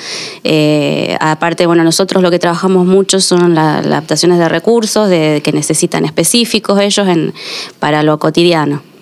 Eh, 0.43 1.15
aparte, 1.19 1.67
bueno, 1.67 1.83
nosotros 1.83 2.23
lo 2.23 2.31
que 2.31 2.39
trabajamos 2.39 2.87
mucho 2.87 3.21
son 3.21 3.53
las 3.53 3.85
adaptaciones 3.85 4.39
de 4.39 4.49
recursos 4.49 5.07
de, 5.07 5.41
que 5.43 5.51
necesitan 5.51 6.03
específicos 6.03 6.81
ellos 6.81 7.07
en, 7.07 7.31
para 7.79 8.01
lo 8.01 8.17
cotidiano. 8.17 8.92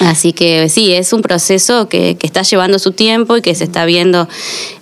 Así 0.00 0.32
que 0.32 0.68
sí, 0.68 0.92
es 0.92 1.12
un 1.12 1.22
proceso 1.22 1.88
que, 1.88 2.16
está 2.22 2.42
llevando 2.42 2.78
su 2.78 2.92
tiempo 2.92 3.36
y 3.36 3.42
que 3.42 3.54
se 3.54 3.64
está 3.64 3.84
viendo 3.84 4.28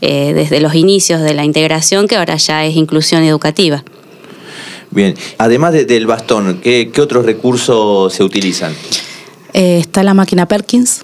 eh, 0.01 0.33
desde 0.35 0.61
los 0.61 0.75
inicios 0.75 1.21
de 1.23 1.35
la 1.35 1.45
integración, 1.45 2.09
que 2.09 2.17
ahora 2.17 2.37
ya 2.37 2.65
es 2.65 2.77
inclusión 2.77 3.25
educativa. 3.25 3.85
Bien, 4.91 5.15
además 5.39 5.73
del 5.73 6.07
bastón, 6.07 6.61
¿qué, 6.63 6.91
otros 7.01 7.25
recursos 7.25 8.13
se 8.13 8.23
utilizan? 8.23 8.75
Eh, 9.53 9.79
está 9.79 10.03
la 10.03 10.15
máquina 10.15 10.47
Perkins, 10.47 11.03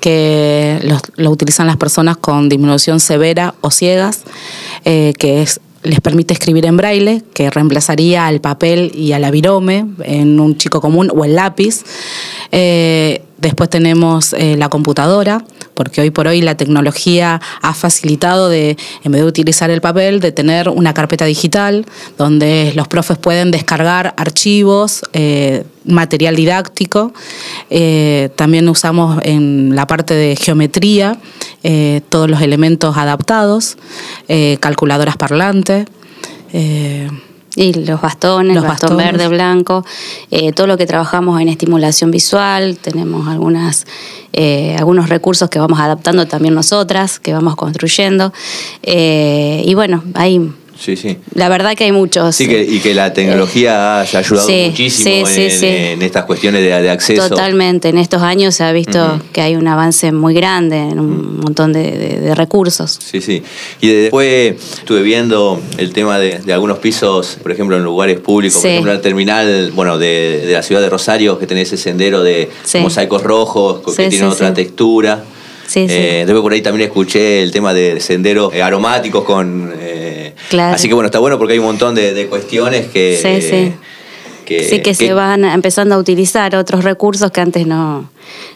que 0.00 0.78
lo, 1.16 1.30
utilizan 1.30 1.66
las 1.66 1.76
personas 1.76 2.16
con 2.16 2.48
disminución 2.48 3.00
severa 3.00 3.54
o 3.60 3.70
ciegas, 3.70 4.22
eh, 4.84 5.12
que 5.18 5.42
es 5.42 5.60
les 5.86 6.00
permite 6.00 6.34
escribir 6.34 6.66
en 6.66 6.76
braille, 6.76 7.22
que 7.32 7.48
reemplazaría 7.48 8.26
al 8.26 8.40
papel 8.40 8.90
y 8.94 9.12
al 9.12 9.22
avirome 9.24 9.86
en 10.02 10.40
un 10.40 10.56
chico 10.56 10.80
común 10.80 11.10
o 11.14 11.24
el 11.24 11.36
lápiz. 11.36 11.84
Eh, 12.50 13.22
después 13.38 13.70
tenemos 13.70 14.32
eh, 14.32 14.56
la 14.56 14.68
computadora, 14.68 15.44
porque 15.74 16.00
hoy 16.00 16.10
por 16.10 16.26
hoy 16.26 16.40
la 16.40 16.56
tecnología 16.56 17.40
ha 17.62 17.74
facilitado 17.74 18.48
de, 18.48 18.76
en 19.04 19.12
vez 19.12 19.22
de 19.22 19.26
utilizar 19.26 19.70
el 19.70 19.80
papel, 19.80 20.20
de 20.20 20.32
tener 20.32 20.68
una 20.68 20.94
carpeta 20.94 21.24
digital 21.24 21.86
donde 22.16 22.72
los 22.74 22.88
profes 22.88 23.18
pueden 23.18 23.50
descargar 23.50 24.14
archivos, 24.16 25.02
eh, 25.12 25.64
material 25.84 26.34
didáctico. 26.34 27.12
también 28.34 28.68
usamos 28.68 29.20
en 29.22 29.76
la 29.76 29.86
parte 29.86 30.14
de 30.14 30.34
geometría 30.34 31.16
todos 32.08 32.28
los 32.28 32.40
elementos 32.42 32.96
adaptados, 32.96 33.76
calculadoras 34.60 35.16
parlantes. 35.16 35.86
Y 37.56 37.72
los 37.72 38.02
bastones, 38.02 38.54
los 38.54 38.66
bastón 38.66 38.98
verde, 38.98 39.28
blanco, 39.28 39.84
eh, 40.30 40.52
todo 40.52 40.66
lo 40.66 40.76
que 40.76 40.86
trabajamos 40.86 41.40
en 41.40 41.48
estimulación 41.48 42.10
visual, 42.10 42.76
tenemos 42.76 43.26
algunas, 43.28 43.86
eh, 44.34 44.76
algunos 44.78 45.08
recursos 45.08 45.48
que 45.48 45.58
vamos 45.58 45.80
adaptando 45.80 46.26
también 46.26 46.54
nosotras, 46.54 47.18
que 47.18 47.32
vamos 47.32 47.56
construyendo. 47.56 48.32
Eh, 48.82 49.62
y 49.64 49.74
bueno, 49.74 50.04
hay 50.12 50.52
Sí, 50.78 50.96
sí. 50.96 51.18
La 51.34 51.48
verdad 51.48 51.74
que 51.74 51.84
hay 51.84 51.92
muchos. 51.92 52.36
Sí, 52.36 52.46
que, 52.46 52.62
y 52.62 52.80
que 52.80 52.94
la 52.94 53.12
tecnología 53.12 54.00
haya 54.00 54.18
ayudado 54.18 54.48
muchísimo 54.48 55.26
en, 55.28 56.02
estas 56.02 56.24
cuestiones 56.24 56.62
de, 56.62 56.90
acceso. 56.90 57.28
Totalmente. 57.28 57.88
En 57.88 57.98
estos 57.98 58.22
años 58.22 58.54
se 58.54 58.64
ha 58.64 58.72
visto 58.72 59.20
que 59.32 59.40
hay 59.40 59.56
un 59.56 59.66
avance 59.66 60.12
muy 60.12 60.34
grande 60.34 60.76
en 60.76 61.00
un 61.00 61.40
montón 61.40 61.72
de, 61.72 62.34
recursos. 62.34 62.98
Sí, 63.02 63.20
sí. 63.20 63.42
Y 63.80 63.88
después 63.88 64.56
estuve 64.78 65.02
viendo 65.02 65.60
el 65.78 65.92
tema 65.92 66.18
de, 66.18 66.40
algunos 66.52 66.78
pisos, 66.78 67.38
por 67.42 67.52
ejemplo, 67.52 67.76
en 67.76 67.84
lugares 67.84 68.20
públicos, 68.20 68.60
por 68.60 68.70
ejemplo, 68.70 68.92
en 68.92 68.96
el 68.96 69.02
terminal 69.02 69.72
bueno, 69.74 69.98
de, 69.98 70.48
la 70.48 70.62
ciudad 70.62 70.80
de 70.80 70.90
Rosario, 70.90 71.38
que 71.38 71.46
tenés 71.46 71.72
ese 71.72 71.82
sendero 71.82 72.22
de 72.22 72.50
mosaicos 72.80 73.22
rojos, 73.22 73.80
que 73.96 74.08
tiene 74.08 74.26
otra 74.26 74.52
textura. 74.52 75.24
Sí, 75.66 75.86
eh, 75.88 76.24
después 76.26 76.42
por 76.42 76.52
ahí 76.52 76.62
también 76.62 76.88
escuché 76.88 77.42
el 77.42 77.50
tema 77.50 77.74
de 77.74 78.00
senderos 78.00 78.54
aromáticos 78.54 79.24
con... 79.24 79.72
Eh, 79.78 80.34
así 80.52 80.88
que 80.88 80.94
bueno, 80.94 81.06
está 81.06 81.18
bueno 81.18 81.38
porque 81.38 81.54
hay 81.54 81.58
un 81.58 81.66
montón 81.66 81.94
de, 81.94 82.26
cuestiones 82.28 82.86
que... 82.86 83.18
Sí, 83.20 83.46
sí. 83.46 83.72
Que, 84.44 84.80
que, 84.80 84.94
se 84.94 85.12
van 85.12 85.44
empezando 85.44 85.96
a 85.96 85.98
utilizar 85.98 86.54
otros 86.54 86.84
recursos 86.84 87.32
que 87.32 87.40
antes 87.40 87.66
no, 87.66 88.08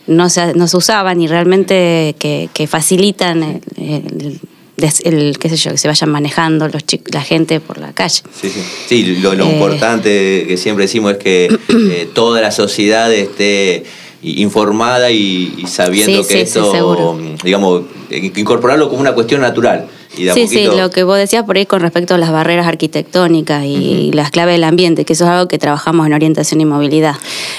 no, 0.06 0.30
se, 0.30 0.54
no 0.54 0.68
se 0.68 0.76
usaban 0.76 1.20
y 1.20 1.26
realmente 1.26 2.14
que, 2.16 2.66
facilitan 2.68 3.60
el, 3.76 5.38
qué 5.38 5.48
sé 5.48 5.56
yo, 5.56 5.72
que 5.72 5.78
se 5.78 5.88
vayan 5.88 6.10
manejando 6.10 6.68
los 6.68 6.84
la 7.12 7.22
gente 7.22 7.58
por 7.58 7.78
la 7.78 7.92
calle. 7.92 8.22
Sí, 8.40 8.50
sí. 8.50 8.62
sí 8.86 9.16
lo, 9.16 9.34
lo 9.34 9.46
eh, 9.46 9.52
importante 9.52 10.44
que 10.46 10.56
siempre 10.56 10.84
decimos 10.84 11.14
es 11.14 11.18
que 11.18 12.08
toda 12.14 12.40
la 12.40 12.52
sociedad 12.52 13.12
esté 13.12 13.82
informada 14.22 15.10
y, 15.10 15.64
sabiendo 15.66 16.26
que 16.26 16.42
esto, 16.42 17.18
digamos, 17.42 17.82
incorporarlo 18.10 18.88
como 18.88 19.00
una 19.00 19.14
cuestión 19.14 19.40
natural 19.40 19.88
sí, 20.34 20.48
sí, 20.48 20.64
lo 20.64 20.90
que 20.90 21.04
vos 21.04 21.16
decías 21.16 21.44
por 21.44 21.56
ahí 21.56 21.66
con 21.66 21.80
respecto 21.80 22.14
a 22.14 22.18
las 22.18 22.32
barreras 22.32 22.66
arquitectónicas 22.66 23.64
y 23.64 24.10
las 24.12 24.30
claves 24.30 24.54
del 24.54 24.64
ambiente, 24.64 25.04
que 25.04 25.12
eso 25.12 25.24
es 25.24 25.30
algo 25.30 25.48
que 25.48 25.58
trabajamos 25.58 26.06
en 26.06 26.12
orientación 26.12 26.60
y 26.60 26.64
movilidad. 26.64 27.16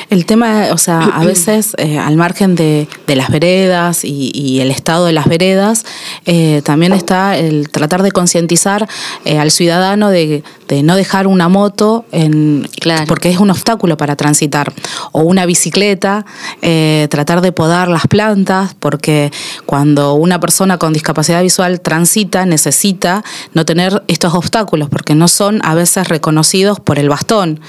El 0.10 0.26
tema, 0.26 0.68
o 0.72 0.78
sea, 0.78 1.00
a 1.00 1.24
veces 1.26 1.74
eh, 1.78 1.98
al 1.98 2.16
margen 2.18 2.56
de, 2.56 2.88
las 3.08 3.30
veredas 3.30 4.04
y, 4.04 4.60
el 4.62 4.72
estado 4.72 5.06
de 5.06 5.14
las 5.14 5.28
veredas, 5.28 5.86
eh, 6.26 6.62
también 6.64 6.94
está 6.94 7.38
el 7.38 7.70
tratar 7.70 8.04
de 8.04 8.12
concientizar 8.12 8.88
eh, 9.26 9.40
al 9.40 9.50
ciudadano 9.50 10.10
de, 10.10 10.44
no 10.84 10.96
dejar 10.96 11.28
una 11.28 11.50
moto 11.50 12.06
en, 12.12 12.68
porque 13.08 13.30
es 13.30 13.40
un 13.40 13.52
obstáculo 13.52 13.98
para 13.98 14.16
transitar, 14.16 14.74
o 15.12 15.22
una 15.22 15.46
bicicleta, 15.46 16.26
tratar 17.10 17.42
de 17.42 17.52
podar 17.52 17.88
las 17.88 18.08
plantas, 18.08 18.76
porque 18.80 19.32
cuando 19.66 20.14
una 20.14 20.40
persona 20.40 20.78
con 20.78 20.94
discapacidad 20.94 21.42
visual 21.42 21.82
transita, 21.82 22.46
necesita 22.46 23.24
no 23.54 23.66
tener 23.66 24.04
estos 24.08 24.34
obstáculos 24.34 24.90
porque 24.90 25.16
no 25.16 25.28
son 25.28 25.60
a 25.64 25.76
veces 25.76 26.08
reconocidos 26.08 26.80
por 26.80 27.00
el 27.00 27.10
bastón 27.10 27.60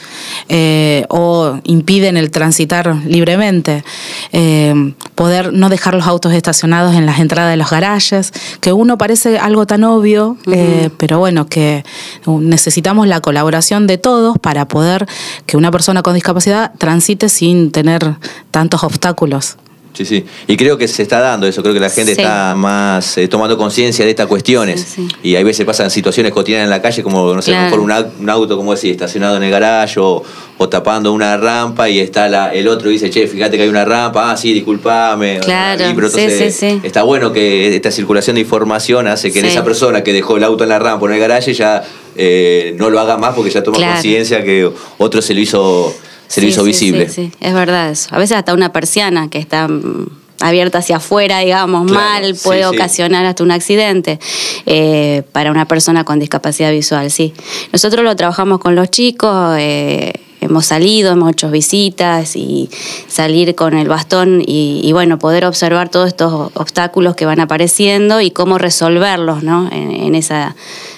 eh, 0.48 1.04
o 1.08 1.58
impiden 1.64 2.16
el 2.16 2.30
transitar 2.30 2.94
libremente. 3.06 3.84
Eh, 4.32 4.94
poder 5.14 5.52
no 5.52 5.68
dejar 5.68 5.94
los 5.94 6.06
autos 6.06 6.32
estacionados 6.32 6.94
en 6.94 7.06
las 7.06 7.20
entradas 7.20 7.50
de 7.50 7.56
los 7.56 7.70
garajes, 7.70 8.32
que 8.60 8.72
uno 8.72 8.98
parece 8.98 9.38
algo 9.38 9.66
tan 9.66 9.84
obvio, 9.84 10.36
eh, 10.50 10.90
pero 10.96 11.18
bueno, 11.18 11.46
que 11.46 11.84
necesitamos 12.26 12.91
la 13.06 13.20
colaboración 13.20 13.86
de 13.86 13.98
todos 13.98 14.38
para 14.38 14.68
poder 14.68 15.06
que 15.46 15.56
una 15.56 15.70
persona 15.70 16.02
con 16.02 16.14
discapacidad 16.14 16.72
transite 16.78 17.28
sin 17.28 17.72
tener 17.72 18.16
tantos 18.50 18.84
obstáculos. 18.84 19.56
Sí, 19.94 20.04
sí. 20.06 20.24
Y 20.46 20.56
creo 20.56 20.78
que 20.78 20.88
se 20.88 21.02
está 21.02 21.20
dando 21.20 21.46
eso, 21.46 21.60
creo 21.62 21.74
que 21.74 21.80
la 21.80 21.90
gente 21.90 22.14
Sí. 22.14 22.20
está 22.22 22.54
más 22.56 23.18
eh, 23.18 23.28
tomando 23.28 23.58
conciencia 23.58 24.04
de 24.06 24.10
estas 24.10 24.26
cuestiones. 24.26 24.80
Sí, 24.80 25.06
sí. 25.06 25.16
Y 25.22 25.36
hay 25.36 25.44
veces 25.44 25.66
pasan 25.66 25.90
situaciones 25.90 26.32
cotidianas 26.32 26.64
en 26.64 26.70
la 26.70 26.80
calle, 26.80 27.02
como, 27.02 27.34
no 27.34 27.42
sé, 27.42 27.50
Claro. 27.50 27.64
mejor 27.66 27.80
un, 27.80 27.90
au- 27.90 28.10
un 28.20 28.30
auto, 28.30 28.56
como 28.56 28.74
decís, 28.74 28.90
estacionado 28.90 29.36
en 29.36 29.42
el 29.42 29.50
garaje 29.50 30.00
o, 30.00 30.22
o 30.56 30.68
tapando 30.68 31.12
una 31.12 31.36
rampa 31.36 31.90
y 31.90 31.98
está 32.00 32.28
la, 32.28 32.54
el 32.54 32.68
otro 32.68 32.88
y 32.88 32.94
dice, 32.94 33.10
che, 33.10 33.26
fíjate 33.26 33.56
que 33.58 33.64
hay 33.64 33.68
una 33.68 33.84
rampa, 33.84 34.30
ah, 34.30 34.36
sí, 34.36 34.54
disculpame. 34.54 35.40
Claro, 35.40 35.90
Y, 35.90 35.94
pero 35.94 36.06
entonces. 36.06 36.62
Está 36.82 37.02
bueno 37.02 37.32
que 37.32 37.74
esta 37.76 37.90
circulación 37.90 38.34
de 38.36 38.40
información 38.40 39.06
hace 39.08 39.30
que 39.30 39.40
en 39.40 39.44
esa 39.46 39.62
persona 39.62 40.02
que 40.02 40.12
dejó 40.14 40.36
el 40.38 40.44
auto 40.44 40.62
en 40.64 40.70
la 40.70 40.78
rampa 40.78 41.04
o 41.04 41.08
en 41.08 41.14
el 41.14 41.20
garaje 41.20 41.52
ya 41.52 41.84
eh, 42.16 42.74
no 42.78 42.88
lo 42.90 42.98
haga 43.00 43.16
más 43.18 43.34
porque 43.34 43.50
ya 43.50 43.62
toma 43.62 43.76
Claro. 43.78 43.92
conciencia 43.94 44.42
que 44.42 44.70
otro 44.98 45.20
se 45.22 45.34
lo 45.34 45.40
hizo, 45.40 45.94
se 46.32 46.40
lo 46.40 46.52
Sí, 46.52 46.62
visible. 46.62 47.08
Sí, 47.08 47.30
sí, 47.30 47.32
es 47.40 47.54
verdad 47.54 47.90
eso. 47.90 48.08
A 48.14 48.18
veces 48.18 48.36
hasta 48.36 48.54
una 48.54 48.72
persiana 48.72 49.28
que 49.28 49.38
está 49.38 49.68
mm, 49.68 50.06
abierta 50.40 50.78
hacia 50.78 50.96
afuera, 50.96 51.40
digamos, 51.40 51.90
Claro, 51.90 52.22
mal, 52.24 52.34
puede 52.42 52.60
sí. 52.60 52.66
ocasionar 52.66 53.26
hasta 53.26 53.42
un 53.44 53.50
accidente 53.50 54.18
eh, 54.66 55.22
para 55.32 55.50
una 55.50 55.66
persona 55.68 56.04
con 56.04 56.18
discapacidad 56.18 56.72
visual, 56.72 57.10
sí. 57.10 57.34
Nosotros 57.72 58.04
lo 58.04 58.16
trabajamos 58.16 58.58
con 58.60 58.74
los 58.74 58.90
chicos, 58.90 59.56
eh, 59.58 60.12
hemos 60.40 60.66
salido, 60.66 61.12
hemos 61.12 61.30
hecho 61.32 61.50
visitas 61.50 62.34
y 62.34 62.68
salir 63.06 63.54
con 63.54 63.74
el 63.74 63.88
bastón 63.88 64.42
y, 64.44 64.80
y, 64.82 64.92
bueno, 64.92 65.18
poder 65.18 65.44
observar 65.44 65.88
todos 65.90 66.08
estos 66.08 66.50
obstáculos 66.54 67.14
que 67.14 67.26
van 67.26 67.38
apareciendo 67.40 68.20
y 68.20 68.30
cómo 68.32 68.58
resolverlos, 68.58 69.42
¿no? 69.44 69.68
En, 69.70 69.92
en 69.92 70.14
esa 70.16 70.56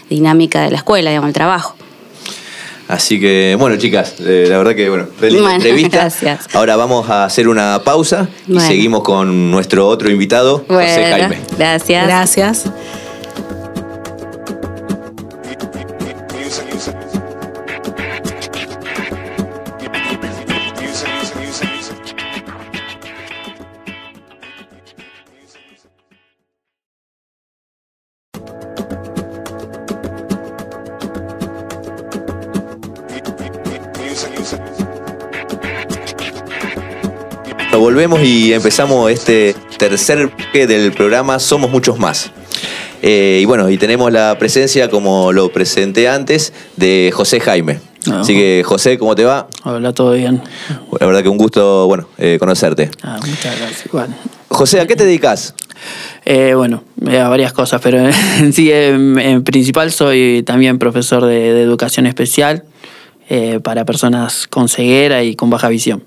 dinámica 0.08 0.62
de 0.62 0.70
la 0.70 0.76
escuela, 0.78 1.10
digamos, 1.10 1.28
el 1.28 1.34
trabajo. 1.34 1.74
Así 2.94 3.18
que, 3.18 3.56
bueno, 3.58 3.76
chicas, 3.76 4.14
eh, 4.20 4.46
la 4.48 4.58
verdad 4.58 4.74
que, 4.74 4.88
bueno, 4.88 5.06
feliz 5.18 5.40
Bueno, 5.40 5.56
entrevista. 5.56 5.98
gracias. 5.98 6.46
Ahora 6.54 6.76
vamos 6.76 7.10
a 7.10 7.24
hacer 7.24 7.48
una 7.48 7.80
pausa 7.84 8.28
y 8.46 8.52
Bueno. 8.52 8.68
seguimos 8.68 9.02
con 9.02 9.50
nuestro 9.50 9.88
otro 9.88 10.10
invitado, 10.10 10.64
José 10.68 11.06
Jaime. 11.10 11.40
gracias. 11.58 12.06
Gracias. 12.06 12.64
Volvemos 37.78 38.22
y 38.22 38.52
empezamos 38.52 39.10
este 39.10 39.54
tercer 39.78 40.28
bloque 40.28 40.66
del 40.66 40.92
programa 40.92 41.40
Somos 41.40 41.70
Muchos 41.70 41.98
Más. 41.98 42.30
Eh, 43.02 43.40
y 43.42 43.44
bueno, 43.46 43.68
y 43.68 43.76
tenemos 43.78 44.12
la 44.12 44.38
presencia, 44.38 44.88
como 44.88 45.32
lo 45.32 45.50
presenté 45.50 46.08
antes, 46.08 46.52
de 46.76 47.10
José 47.12 47.40
Jaime. 47.40 47.80
Ah, 48.08 48.20
Así 48.20 48.34
que, 48.34 48.62
José, 48.64 48.96
¿cómo 48.96 49.16
te 49.16 49.24
va? 49.24 49.48
Hola, 49.64 49.92
todo 49.92 50.12
bien. 50.12 50.40
La 51.00 51.06
verdad 51.06 51.22
que 51.22 51.28
un 51.28 51.36
gusto, 51.36 51.86
bueno, 51.88 52.08
eh, 52.16 52.36
conocerte. 52.38 52.90
Ah, 53.02 53.18
muchas 53.20 53.58
gracias. 53.58 53.88
Bueno, 53.90 54.14
José, 54.48 54.80
¿a 54.80 54.86
qué 54.86 54.94
te 54.94 55.04
dedicas? 55.04 55.54
Eh, 56.24 56.54
bueno, 56.54 56.84
a 57.06 57.28
varias 57.28 57.52
cosas, 57.52 57.80
pero 57.82 57.98
en 58.38 58.52
sí, 58.52 58.70
en, 58.70 59.18
en 59.18 59.42
principal 59.42 59.90
soy 59.90 60.44
también 60.46 60.78
profesor 60.78 61.24
de, 61.24 61.52
de 61.52 61.62
educación 61.62 62.06
especial 62.06 62.64
para 63.62 63.84
personas 63.84 64.46
con 64.46 64.68
ceguera 64.68 65.24
y 65.24 65.34
con 65.34 65.50
baja 65.50 65.68
visión. 65.68 66.04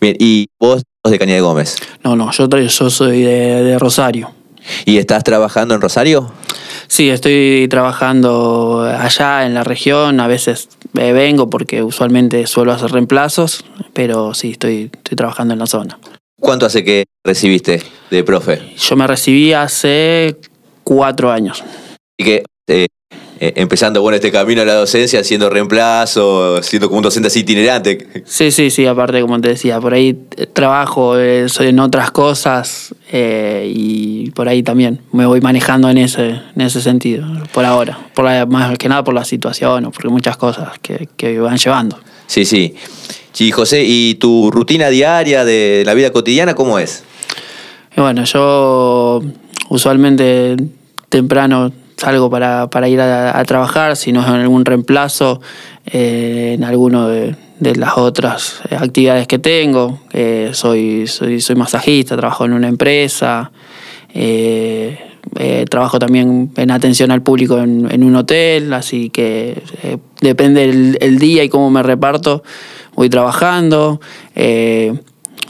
Bien, 0.00 0.16
y 0.18 0.48
vos 0.58 0.82
sos 1.04 1.12
de 1.12 1.18
Caña 1.18 1.34
de 1.34 1.40
Gómez. 1.40 1.76
No, 2.04 2.16
no, 2.16 2.30
yo, 2.32 2.90
soy 2.90 3.22
de, 3.22 3.62
de 3.62 3.78
Rosario. 3.78 4.32
¿Y 4.84 4.98
estás 4.98 5.24
trabajando 5.24 5.74
en 5.74 5.80
Rosario? 5.80 6.32
Sí, 6.86 7.08
estoy 7.08 7.68
trabajando 7.68 8.82
allá 8.82 9.46
en 9.46 9.54
la 9.54 9.62
región, 9.62 10.20
a 10.20 10.26
veces 10.26 10.68
eh, 10.98 11.12
vengo 11.12 11.48
porque 11.48 11.82
usualmente 11.82 12.46
suelo 12.46 12.72
hacer 12.72 12.90
reemplazos, 12.90 13.64
pero 13.92 14.34
sí, 14.34 14.50
estoy, 14.50 14.90
estoy 14.92 15.16
trabajando 15.16 15.54
en 15.54 15.60
la 15.60 15.66
zona. 15.66 15.98
¿Cuánto 16.40 16.66
hace 16.66 16.82
que 16.82 17.04
recibiste 17.24 17.82
de 18.10 18.24
profe? 18.24 18.74
Yo 18.76 18.96
me 18.96 19.06
recibí 19.06 19.52
hace 19.52 20.36
cuatro 20.82 21.30
años. 21.30 21.62
Y 22.18 22.24
que 22.24 22.44
eh, 22.66 22.88
eh, 23.40 23.54
empezando 23.56 24.02
bueno 24.02 24.16
este 24.16 24.30
camino 24.30 24.62
a 24.62 24.64
la 24.64 24.74
docencia, 24.74 25.20
haciendo 25.20 25.48
reemplazo, 25.50 26.62
siendo 26.62 26.88
como 26.88 26.98
un 26.98 27.02
docente 27.04 27.28
así 27.28 27.40
itinerante. 27.40 28.06
Sí, 28.26 28.50
sí, 28.50 28.70
sí, 28.70 28.86
aparte 28.86 29.20
como 29.22 29.40
te 29.40 29.48
decía, 29.48 29.80
por 29.80 29.94
ahí 29.94 30.16
eh, 30.36 30.46
trabajo 30.46 31.18
eh, 31.18 31.48
soy 31.48 31.68
en 31.68 31.80
otras 31.80 32.10
cosas 32.10 32.94
eh, 33.10 33.72
y 33.74 34.30
por 34.30 34.48
ahí 34.48 34.62
también 34.62 35.00
me 35.12 35.26
voy 35.26 35.40
manejando 35.40 35.88
en 35.88 35.98
ese, 35.98 36.28
en 36.54 36.60
ese 36.60 36.80
sentido, 36.82 37.26
por 37.52 37.64
ahora, 37.64 37.98
por 38.14 38.26
la- 38.26 38.46
más 38.46 38.76
que 38.78 38.88
nada 38.88 39.02
por 39.02 39.14
la 39.14 39.24
situación 39.24 39.86
o 39.86 39.90
porque 39.90 40.08
muchas 40.08 40.36
cosas 40.36 40.78
que, 40.82 41.08
que 41.16 41.40
van 41.40 41.56
llevando. 41.56 41.98
Sí, 42.26 42.44
sí. 42.44 42.74
Sí, 43.32 43.52
José, 43.52 43.84
¿y 43.86 44.14
tu 44.16 44.50
rutina 44.50 44.88
diaria 44.88 45.44
de 45.44 45.82
la 45.86 45.94
vida 45.94 46.10
cotidiana 46.10 46.54
cómo 46.54 46.78
es? 46.80 47.04
Y 47.96 48.00
bueno, 48.00 48.24
yo 48.24 49.22
usualmente 49.68 50.56
temprano 51.08 51.72
salgo 52.00 52.30
para, 52.30 52.70
para 52.70 52.88
ir 52.88 52.98
a, 53.00 53.44
trabajar, 53.44 53.94
si 53.94 54.10
no 54.10 54.22
es 54.22 54.26
en 54.26 54.34
algún 54.34 54.64
reemplazo, 54.64 55.42
eh, 55.84 56.52
en 56.54 56.64
alguno 56.64 57.08
de, 57.08 57.36
de 57.58 57.76
las 57.76 57.98
otras 57.98 58.62
eh, 58.70 58.76
actividades 58.76 59.26
que 59.26 59.38
tengo. 59.38 60.00
Soy, 60.52 61.06
soy, 61.06 61.40
soy 61.42 61.56
masajista, 61.56 62.16
trabajo 62.16 62.46
en 62.46 62.54
una 62.54 62.68
empresa, 62.68 63.52
eh, 64.14 64.98
trabajo 65.68 65.98
también 65.98 66.50
en 66.56 66.70
atención 66.70 67.10
al 67.10 67.22
público 67.22 67.58
en, 67.58 68.02
un 68.02 68.16
hotel, 68.16 68.72
así 68.72 69.10
que 69.10 69.62
depende 70.22 70.64
el, 70.64 70.96
el 71.02 71.18
día 71.18 71.44
y 71.44 71.50
cómo 71.50 71.70
me 71.70 71.82
reparto, 71.82 72.42
voy 72.94 73.10
trabajando. 73.10 74.00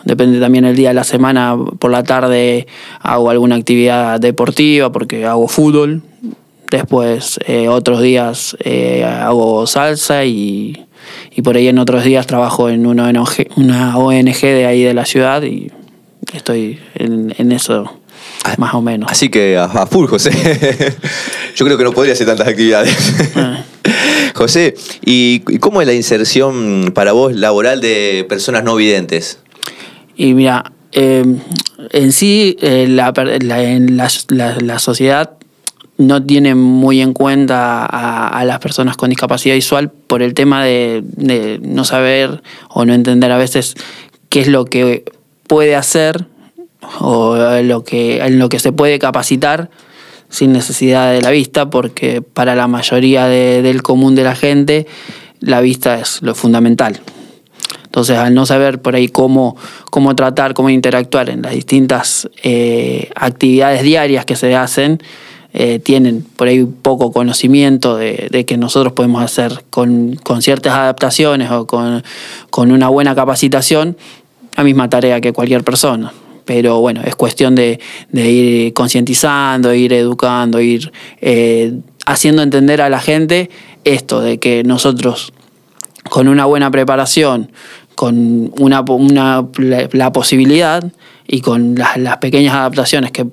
Depende 0.04 0.40
también 0.40 0.64
el 0.64 0.74
día 0.74 0.88
de 0.88 0.94
la 0.94 1.04
semana, 1.04 1.56
por 1.78 1.90
la 1.90 2.02
tarde 2.02 2.66
hago 3.00 3.30
alguna 3.30 3.54
actividad 3.54 4.18
deportiva 4.18 4.90
porque 4.90 5.26
hago 5.26 5.46
fútbol. 5.46 6.02
Después 6.70 7.38
eh, 7.46 7.68
otros 7.68 8.00
días 8.00 8.56
eh, 8.60 9.04
hago 9.04 9.66
salsa 9.66 10.24
y, 10.24 10.86
y 11.34 11.42
por 11.42 11.56
ahí 11.56 11.68
en 11.68 11.78
otros 11.78 12.04
días 12.04 12.26
trabajo 12.26 12.68
en 12.68 12.86
una 12.86 13.04
ONG, 13.08 13.48
una 13.56 13.96
ONG 13.98 14.40
de 14.40 14.66
ahí 14.66 14.82
de 14.84 14.94
la 14.94 15.04
ciudad 15.04 15.42
y 15.42 15.70
estoy 16.32 16.78
en, 16.94 17.34
en 17.38 17.50
eso 17.52 17.96
más 18.58 18.74
o 18.74 18.80
menos. 18.82 19.10
Así 19.10 19.28
que 19.28 19.56
a, 19.58 19.64
a 19.64 19.86
full, 19.86 20.06
José. 20.06 20.30
Yo 21.56 21.64
creo 21.66 21.76
que 21.76 21.84
no 21.84 21.92
podría 21.92 22.12
hacer 22.14 22.26
tantas 22.26 22.46
actividades. 22.48 22.96
Ah. 23.36 23.64
José, 24.34 24.74
¿y 25.04 25.40
cómo 25.58 25.80
es 25.82 25.86
la 25.86 25.92
inserción 25.94 26.92
para 26.94 27.12
vos 27.12 27.34
laboral 27.34 27.80
de 27.80 28.24
personas 28.28 28.62
no 28.64 28.76
videntes? 28.76 29.40
Y 30.16 30.34
mira, 30.34 30.72
eh, 30.92 31.24
en 31.92 32.12
sí 32.12 32.56
eh, 32.60 32.86
la, 32.88 33.12
la- 33.42 33.62
en 33.64 33.96
la, 33.96 34.08
la- 34.28 34.56
la 34.60 34.78
sociedad 34.78 35.32
no 36.00 36.22
tiene 36.24 36.54
muy 36.54 37.02
en 37.02 37.12
cuenta 37.12 37.84
a, 37.84 38.42
las 38.46 38.58
personas 38.58 38.96
con 38.96 39.10
discapacidad 39.10 39.54
visual 39.54 39.90
por 39.90 40.22
el 40.22 40.32
tema 40.32 40.64
de, 40.64 41.02
de 41.04 41.60
no 41.62 41.84
saber 41.84 42.42
o 42.70 42.86
no 42.86 42.94
entender 42.94 43.30
a 43.30 43.36
veces 43.36 43.74
qué 44.30 44.40
es 44.40 44.48
lo 44.48 44.64
que 44.64 45.04
puede 45.46 45.76
hacer 45.76 46.26
o 47.00 47.36
lo 47.62 47.84
que, 47.84 48.24
en 48.24 48.38
lo 48.38 48.48
que 48.48 48.58
se 48.58 48.72
puede 48.72 48.98
capacitar 48.98 49.68
sin 50.30 50.52
necesidad 50.52 51.12
de 51.12 51.20
la 51.20 51.30
vista, 51.30 51.68
porque 51.68 52.22
para 52.22 52.54
la 52.54 52.66
mayoría 52.66 53.26
de- 53.26 53.60
del 53.60 53.82
común 53.82 54.14
de 54.14 54.24
la 54.24 54.34
gente 54.34 54.86
la 55.40 55.60
vista 55.60 56.00
es 56.00 56.22
lo 56.22 56.34
fundamental. 56.34 57.00
Entonces, 57.84 58.16
al 58.16 58.32
no 58.34 58.46
saber 58.46 58.80
por 58.80 58.94
ahí 58.94 59.08
cómo, 59.08 59.56
cómo 59.90 60.14
tratar, 60.14 60.54
cómo 60.54 60.70
interactuar 60.70 61.28
en 61.28 61.42
las 61.42 61.52
distintas 61.52 62.30
eh, 62.42 63.10
actividades 63.16 63.82
diarias 63.82 64.24
que 64.24 64.36
se 64.36 64.54
hacen, 64.54 65.02
eh, 65.52 65.78
tienen 65.80 66.24
por 66.36 66.48
ahí 66.48 66.64
poco 66.64 67.12
conocimiento 67.12 67.96
de, 67.96 68.44
que 68.46 68.56
nosotros 68.56 68.92
podemos 68.92 69.22
hacer 69.22 69.64
con, 69.70 70.14
con 70.22 70.42
ciertas 70.42 70.74
adaptaciones 70.74 71.50
o 71.50 71.66
con, 71.66 72.02
con 72.50 72.70
una 72.70 72.88
buena 72.88 73.14
capacitación 73.14 73.96
la 74.56 74.64
misma 74.64 74.88
tarea 74.88 75.20
que 75.20 75.32
cualquier 75.32 75.64
persona. 75.64 76.12
Pero 76.44 76.80
bueno, 76.80 77.02
es 77.04 77.14
cuestión 77.14 77.54
de, 77.54 77.78
ir 78.12 78.72
concientizando, 78.74 79.72
ir 79.74 79.92
educando, 79.92 80.60
ir 80.60 80.92
eh, 81.20 81.74
haciendo 82.06 82.42
entender 82.42 82.80
a 82.80 82.88
la 82.88 83.00
gente 83.00 83.50
esto 83.84 84.20
de 84.20 84.38
que 84.38 84.64
nosotros 84.64 85.32
con 86.08 86.28
una 86.28 86.46
buena 86.46 86.70
preparación, 86.70 87.52
con 87.94 88.52
una, 88.58 88.80
una- 88.82 89.46
la, 89.92 90.12
posibilidad 90.12 90.92
y 91.28 91.40
con 91.40 91.74
las, 91.76 91.96
las 91.98 92.16
pequeñas 92.16 92.54
adaptaciones 92.54 93.12
que 93.12 93.26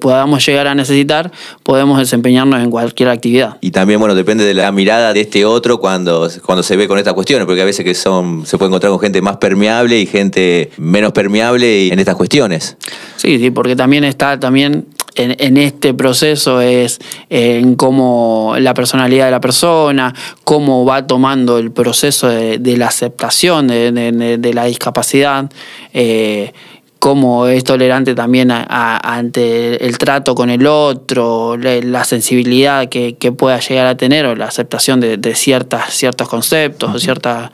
podamos 0.00 0.44
llegar 0.44 0.66
a 0.66 0.74
necesitar, 0.74 1.30
podemos 1.62 1.98
desempeñarnos 1.98 2.62
en 2.62 2.70
cualquier 2.70 3.08
actividad. 3.08 3.56
Y 3.60 3.70
también, 3.70 4.00
bueno, 4.00 4.14
depende 4.14 4.44
de 4.44 4.54
la 4.54 4.72
mirada 4.72 5.12
de 5.12 5.20
este 5.20 5.44
otro 5.44 5.78
cuando, 5.78 6.28
cuando 6.44 6.62
se 6.62 6.76
ve 6.76 6.88
con 6.88 6.98
estas 6.98 7.14
cuestiones, 7.14 7.46
porque 7.46 7.62
a 7.62 7.64
veces 7.64 7.84
que 7.84 7.94
son, 7.94 8.46
se 8.46 8.58
puede 8.58 8.68
encontrar 8.68 8.90
con 8.90 9.00
gente 9.00 9.22
más 9.22 9.36
permeable 9.36 9.98
y 9.98 10.06
gente 10.06 10.70
menos 10.76 11.12
permeable 11.12 11.92
en 11.92 11.98
estas 11.98 12.16
cuestiones. 12.16 12.76
Sí, 13.16 13.38
sí, 13.38 13.50
porque 13.50 13.76
también 13.76 14.04
está 14.04 14.40
también 14.40 14.86
en, 15.14 15.56
este 15.56 15.94
proceso 15.94 16.60
es 16.60 17.00
en 17.28 17.74
cómo 17.76 18.54
la 18.58 18.74
personalidad 18.74 19.26
de 19.26 19.30
la 19.30 19.40
persona, 19.40 20.14
cómo 20.44 20.84
va 20.84 21.06
tomando 21.06 21.58
el 21.58 21.72
proceso 21.72 22.28
de, 22.28 22.76
la 22.76 22.86
aceptación 22.86 23.68
de, 23.68 24.52
la 24.54 24.64
discapacidad. 24.64 25.50
Eh, 25.92 26.52
cómo 27.00 27.46
es 27.46 27.64
tolerante 27.64 28.14
también 28.14 28.50
ante 28.52 29.86
el 29.86 29.96
trato 29.96 30.34
con 30.34 30.50
el 30.50 30.66
otro, 30.66 31.56
la, 31.56 32.04
sensibilidad 32.04 32.88
que, 32.90 33.14
pueda 33.36 33.58
llegar 33.58 33.86
a 33.86 33.96
tener 33.96 34.26
o 34.26 34.36
la 34.36 34.44
aceptación 34.44 35.00
de, 35.00 35.34
ciertas, 35.34 35.94
ciertos 35.94 36.28
conceptos 36.28 36.94
o 36.94 36.98
ciertas 36.98 37.50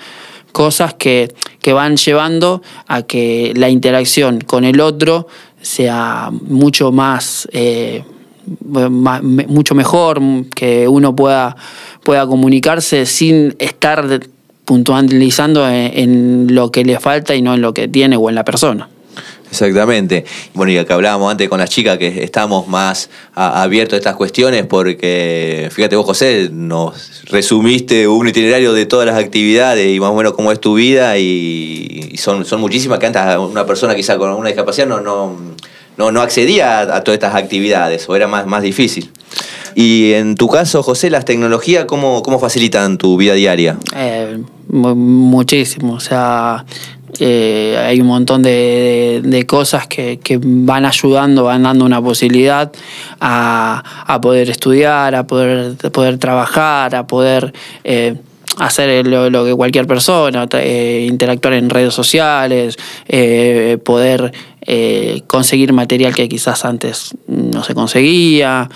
cosas 0.51 0.95
que, 0.95 1.33
van 1.65 1.97
llevando 1.97 2.61
a 2.89 3.03
que 3.03 3.53
la 3.57 3.69
interacción 3.69 4.41
con 4.41 4.65
el 4.65 4.81
otro 4.81 5.29
sea 5.63 6.31
mucho 6.33 6.91
más, 6.91 7.49
eh, 7.53 8.03
mucho 9.47 9.75
mejor, 9.77 10.21
que 10.57 10.89
uno 10.89 11.15
pueda, 11.15 11.57
pueda 12.03 12.27
comunicarse 12.27 13.07
sin 13.07 13.55
estar 13.61 14.21
puntualizando 14.65 15.69
en 15.69 16.49
lo 16.51 16.73
que 16.73 16.85
le 16.85 16.99
falta 16.99 17.37
y 17.37 17.43
no 17.43 17.55
en 17.55 17.61
lo 17.61 17.73
que 17.73 17.87
tiene 17.87 18.17
o 18.17 18.29
en 18.29 18.35
la 18.35 18.45
persona. 18.45 18.89
Exactamente. 19.63 20.25
Bueno, 20.55 20.73
y 20.73 20.85
que 20.85 20.93
hablábamos 20.93 21.31
antes 21.31 21.49
con 21.49 21.59
las 21.59 21.71
chicas 21.71 21.99
que 21.99 22.23
estamos 22.23 22.69
más 22.69 23.11
abiertos 23.35 23.95
a 23.95 23.97
estas 23.99 24.17
cuestiones 24.17 24.67
porque, 24.67 25.69
fíjate 25.73 25.97
vos, 25.97 26.07
José, 26.07 26.51
nos 26.53 27.25
resumiste 27.27 28.07
un 28.09 28.29
itinerario 28.29 28.73
de 28.73 28.87
todas 28.87 29.07
las 29.07 29.17
actividades 29.17 29.95
y 29.95 30.01
más 30.01 30.11
o 30.11 30.15
menos 30.15 30.35
cómo 30.35 30.53
es 30.53 30.61
tu 30.61 30.75
vida 30.75 31.19
y, 31.19 32.15
son, 32.19 32.45
son 32.45 32.61
muchísimas 32.61 32.99
que 32.99 33.07
antes 33.07 33.23
una 33.39 33.67
persona 33.67 33.95
quizá 33.95 34.17
con 34.17 34.31
una 34.31 34.49
discapacidad 34.49 34.87
no, 34.87 35.01
no, 35.01 36.11
no, 36.11 36.21
accedía 36.21 36.81
a, 36.81 37.05
todas 37.05 37.17
estas 37.17 37.35
actividades 37.35 38.09
o 38.09 38.17
era 38.17 38.27
más, 38.27 38.47
más 38.47 38.63
difícil. 38.63 39.11
Y 39.75 40.15
en 40.15 40.37
tu 40.37 40.49
caso, 40.49 40.83
José, 40.83 41.11
las 41.11 41.27
tecnologías, 41.27 41.85
¿cómo, 41.85 42.23
cómo 42.23 42.39
facilitan 42.39 42.97
tu 42.97 43.19
vida 43.19 43.35
diaria? 43.35 43.77
Eh, 43.95 44.39
muchísimo. 44.69 45.95
O 45.95 46.01
sea, 46.01 46.65
eh, 47.21 47.77
hay 47.79 48.01
un 48.01 48.09
montón 48.09 48.43
de, 48.43 49.45
cosas 49.47 49.87
que, 49.87 50.19
van 50.43 50.85
ayudando, 50.85 51.45
van 51.45 51.63
dando 51.63 51.85
una 51.85 52.03
posibilidad 52.03 52.71
a, 53.21 53.83
poder 54.21 54.51
estudiar, 54.51 55.15
a 55.15 55.27
poder, 55.27 56.19
trabajar, 56.19 56.95
a 56.95 57.07
poder 57.07 57.53
eh, 57.85 58.17
hacer 58.59 59.07
lo, 59.07 59.45
que 59.45 59.55
cualquier 59.55 59.87
persona, 59.87 60.47
eh, 60.53 61.07
interactuar 61.09 61.55
en 61.55 61.71
redes 61.71 61.95
sociales, 61.95 62.77
poder 63.85 64.33
conseguir 65.27 65.73
material 65.73 66.15
que 66.15 66.29
quizás 66.29 66.65
antes 66.65 67.15
no 67.27 67.63
se 67.63 67.75
conseguía. 67.75 68.69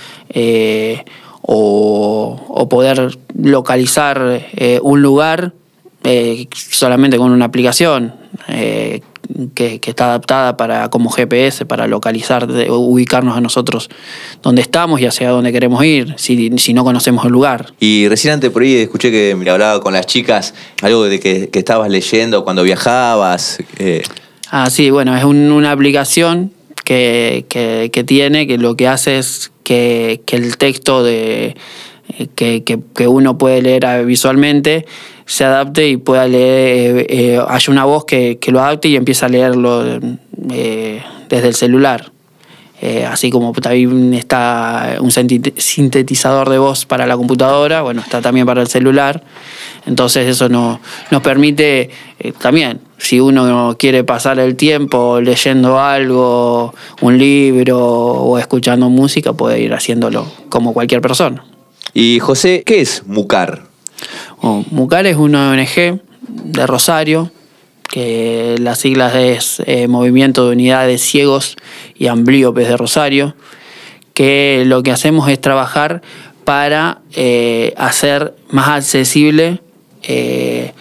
o, 1.43 2.67
poder 2.69 3.19
localizar 3.35 4.47
un 4.83 5.03
lugar 5.03 5.55
solamente 6.53 7.17
con 7.19 7.33
una 7.33 7.45
aplicación. 7.47 8.15
Eh, 8.49 9.01
que, 9.55 9.81
está 9.85 10.07
adaptada 10.07 10.57
para 10.57 10.89
como 10.91 11.11
GPS 11.11 11.65
para 11.65 11.87
localizar, 11.87 12.49
ubicarnos 12.69 13.37
a 13.37 13.41
nosotros 13.41 13.89
donde 14.43 14.63
estamos 14.63 15.01
y 15.01 15.07
hacia 15.07 15.31
dónde 15.31 15.53
queremos 15.53 15.85
ir, 15.85 16.15
si, 16.17 16.51
no 16.73 16.85
conocemos 16.85 17.25
el 17.25 17.33
lugar. 17.33 17.73
Y 17.81 18.09
recién 18.09 18.35
antes 18.35 18.51
por 18.51 18.63
ahí 18.63 18.77
escuché 18.77 19.11
que 19.11 19.35
me 19.37 19.49
hablaba 19.51 19.81
con 19.81 19.93
las 19.93 20.07
chicas 20.07 20.55
algo 20.83 21.05
de 21.05 21.21
que, 21.21 21.49
estabas 21.53 21.91
leyendo 21.91 22.43
cuando 22.45 22.63
viajabas. 22.63 23.59
Eh. 23.79 24.03
Ah, 24.51 24.71
sí, 24.71 24.91
bueno, 24.91 25.17
es 25.17 25.25
una 25.25 25.73
aplicación 25.73 26.53
que, 26.85 27.45
tiene, 28.07 28.47
que 28.47 28.59
lo 28.59 28.77
que 28.77 28.89
hace 28.89 29.19
es 29.19 29.53
que, 29.63 30.23
el 30.33 30.57
texto 30.57 31.05
de, 31.05 31.57
que, 32.35 32.65
que 32.65 33.09
uno 33.09 33.39
puede 33.39 33.63
leer 33.63 34.05
visualmente 34.05 34.87
se 35.31 35.45
adapte 35.45 35.87
y 35.87 35.97
pueda 35.97 36.27
leer, 36.27 36.99
eh, 36.99 37.07
eh, 37.09 37.41
haya 37.49 37.73
una 37.73 37.85
voz 37.85 38.05
que, 38.05 38.37
lo 38.49 38.61
adapte 38.61 38.89
y 38.89 38.97
empiece 38.97 39.25
a 39.25 39.29
leerlo 39.29 40.01
eh, 40.51 41.03
desde 41.29 41.47
el 41.47 41.55
celular. 41.55 42.11
así 43.07 43.31
como 43.31 43.53
también 43.53 44.13
está 44.15 44.97
un 45.01 45.13
sintetizador 45.13 46.49
de 46.49 46.59
voz 46.59 46.85
para 46.85 47.07
la 47.07 47.17
computadora, 47.17 47.83
bueno, 47.83 48.01
está 48.01 48.21
también 48.21 48.45
para 48.45 48.61
el 48.61 48.67
celular. 48.67 49.23
Entonces 49.87 50.27
eso 50.27 50.49
no, 50.49 50.81
nos 51.13 51.23
permite 51.23 51.91
también, 52.41 52.81
si 52.99 53.21
uno 53.21 53.77
quiere 53.79 54.03
pasar 54.03 54.41
el 54.41 54.57
tiempo 54.57 55.21
leyendo 55.21 55.79
algo, 55.79 56.75
un 57.03 57.19
libro 57.19 57.79
o 57.79 58.37
escuchando 58.37 58.91
música, 58.91 59.33
puede 59.33 59.61
ir 59.61 59.75
haciéndolo 59.75 60.27
como 60.49 60.73
cualquier 60.73 61.01
persona. 61.01 61.45
Y 61.95 62.19
José, 62.19 62.65
¿qué 62.67 62.81
es 62.81 63.05
MUCAR? 63.07 63.70
MUCAR 64.43 65.07
es 65.07 65.17
una 65.17 65.51
ONG 65.51 66.01
de 66.29 66.67
Rosario, 66.67 67.31
que 67.89 68.57
las 68.59 68.79
siglas 68.79 69.15
es 69.15 69.63
eh, 69.67 69.89
Movimiento 69.89 70.47
de 70.47 70.53
Unidades 70.53 71.03
Ciegos 71.03 71.57
y 71.97 72.07
Ambliopes 72.07 72.69
de 72.69 72.77
Rosario, 72.77 73.35
que 74.15 74.63
lo 74.67 74.83
que 74.83 74.93
hacemos 74.93 75.29
es 75.29 75.41
trabajar 75.41 76.03
para 76.45 77.01
eh, 77.15 77.75
hacer 77.77 78.35
más 78.51 78.69
accesible 78.69 79.61
eh, 80.03 80.73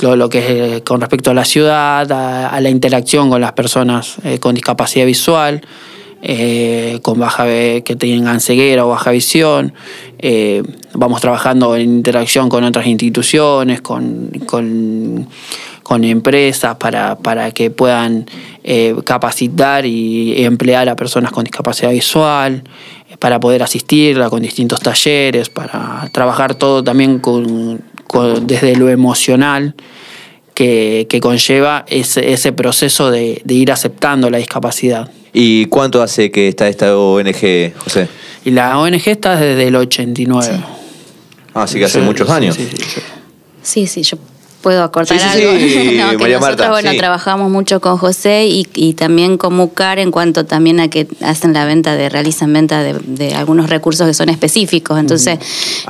lo, 0.00 0.28
que 0.28 0.82
con 0.84 1.00
respecto 1.00 1.30
a 1.30 1.34
la 1.34 1.44
ciudad, 1.44 2.10
a, 2.10 2.60
la 2.60 2.70
interacción 2.70 3.30
con 3.30 3.40
las 3.40 3.52
personas 3.52 4.16
con 4.40 4.54
discapacidad 4.54 5.06
visual, 5.06 5.62
eh, 6.24 7.00
con 7.02 7.18
baja 7.18 7.46
que 7.46 7.96
tengan 7.98 8.40
ceguera 8.40 8.86
o 8.86 8.90
baja 8.90 9.10
visión. 9.10 9.74
Eh, 10.20 10.62
vamos 10.94 11.20
trabajando 11.20 11.74
en 11.74 11.96
interacción 11.96 12.48
con 12.48 12.62
otras 12.62 12.86
instituciones, 12.86 13.80
con, 13.80 14.30
empresas 16.04 16.76
para, 16.76 17.50
que 17.50 17.70
puedan 17.72 18.26
eh, 18.62 18.94
capacitar 19.04 19.84
y 19.84 20.44
emplear 20.44 20.88
a 20.88 20.94
personas 20.94 21.32
con 21.32 21.42
discapacidad 21.42 21.90
visual, 21.90 22.62
para 23.18 23.40
poder 23.40 23.64
asistirla 23.64 24.30
con 24.30 24.42
distintos 24.42 24.78
talleres, 24.78 25.50
para 25.50 26.08
trabajar 26.12 26.54
todo 26.54 26.84
también 26.84 27.20
desde 28.42 28.76
lo 28.76 28.88
emocional. 28.88 29.74
Que, 30.54 31.18
conlleva 31.20 31.84
ese, 31.88 32.52
proceso 32.52 33.10
de 33.10 33.42
ir 33.48 33.72
aceptando 33.72 34.30
la 34.30 34.38
discapacidad. 34.38 35.10
¿Y 35.32 35.66
cuánto 35.66 36.02
hace 36.02 36.30
que 36.30 36.48
está 36.48 36.68
esta 36.68 36.96
ONG, 36.96 37.72
José? 37.78 38.08
Y 38.44 38.50
la 38.50 38.78
ONG 38.78 39.02
está 39.06 39.36
desde 39.36 39.68
el 39.68 39.76
89. 39.76 40.60
Ah, 41.54 41.62
así 41.62 41.78
que 41.78 41.84
hace 41.84 42.00
muchos 42.00 42.28
años. 42.28 42.58
Sí, 43.62 43.86
sí, 43.86 44.02
yo 44.02 44.18
puedo 44.62 44.82
acortar 44.82 45.20
algo. 45.20 45.52
nosotros, 46.40 46.68
bueno, 46.70 46.92
trabajamos 46.96 47.50
mucho 47.50 47.80
con 47.80 47.98
José 47.98 48.46
y, 48.46 48.94
también 48.94 49.36
con 49.36 49.54
Mucar 49.54 49.98
en 49.98 50.10
cuanto 50.10 50.44
también 50.44 50.80
a 50.80 50.88
que 50.88 51.06
hacen 51.20 51.52
la 51.52 51.64
venta 51.64 51.96
de, 51.96 52.08
realizan 52.08 52.52
venta 52.52 52.82
de, 52.82 53.34
algunos 53.34 53.68
recursos 53.68 54.06
que 54.06 54.14
son 54.14 54.28
específicos. 54.28 54.98
Entonces, 54.98 55.38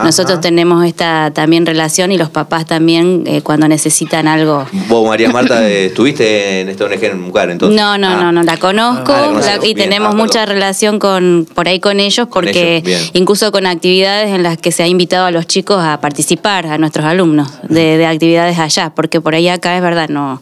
nosotros 0.03 0.41
tenemos 0.41 0.85
esta 0.85 1.31
también 1.33 1.67
relación 1.67 2.13
y 2.13 2.19
los 2.19 2.31
papás 2.31 2.67
también 2.67 3.25
eh, 3.27 3.43
cuando 3.43 3.69
necesitan 3.69 4.27
algo. 4.27 4.67
Vos, 4.89 5.07
María 5.07 5.29
Marta, 5.33 5.69
estuviste 5.69 6.61
en 6.61 6.69
esta 6.69 6.87
ONG 6.87 7.05
en 7.05 7.21
Mucar, 7.21 7.51
entonces. 7.51 7.79
No, 7.79 7.99
no, 7.99 8.11
no, 8.11 8.29
ah. 8.29 8.33
no, 8.33 8.43
la 8.43 8.57
conozco 8.57 9.13
ah, 9.13 9.59
y 9.63 9.75
tenemos 9.75 10.15
ah, 10.15 10.17
mucha 10.17 10.47
relación 10.47 10.99
con 10.99 11.47
por 11.55 11.69
ahí 11.69 11.81
con 11.81 12.01
ellos 12.01 12.29
porque 12.33 12.83
incluso 13.13 13.53
con 13.53 13.67
actividades 13.67 14.31
en 14.31 14.43
las 14.43 14.57
que 14.57 14.73
se 14.73 14.83
ha 14.83 14.87
invitado 14.87 15.27
a 15.27 15.31
los 15.31 15.47
chicos 15.47 15.83
a 15.83 16.01
participar, 16.01 16.67
a 16.67 16.79
nuestros 16.79 17.05
alumnos, 17.05 17.49
de, 17.69 17.99
de 17.99 18.07
actividades 18.07 18.59
allá, 18.65 18.93
porque 18.95 19.21
por 19.21 19.35
ahí 19.35 19.49
acá 19.49 19.77
es 19.77 19.83
verdad, 19.83 20.09
no, 20.09 20.41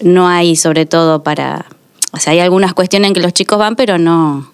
no 0.00 0.28
hay 0.28 0.56
sobre 0.56 0.86
todo 0.86 1.22
para... 1.22 1.66
O 2.12 2.18
sea, 2.18 2.32
hay 2.32 2.40
algunas 2.40 2.72
cuestiones 2.72 3.08
en 3.08 3.14
que 3.14 3.20
los 3.20 3.34
chicos 3.34 3.58
van, 3.58 3.76
pero 3.76 3.98
no 3.98 4.50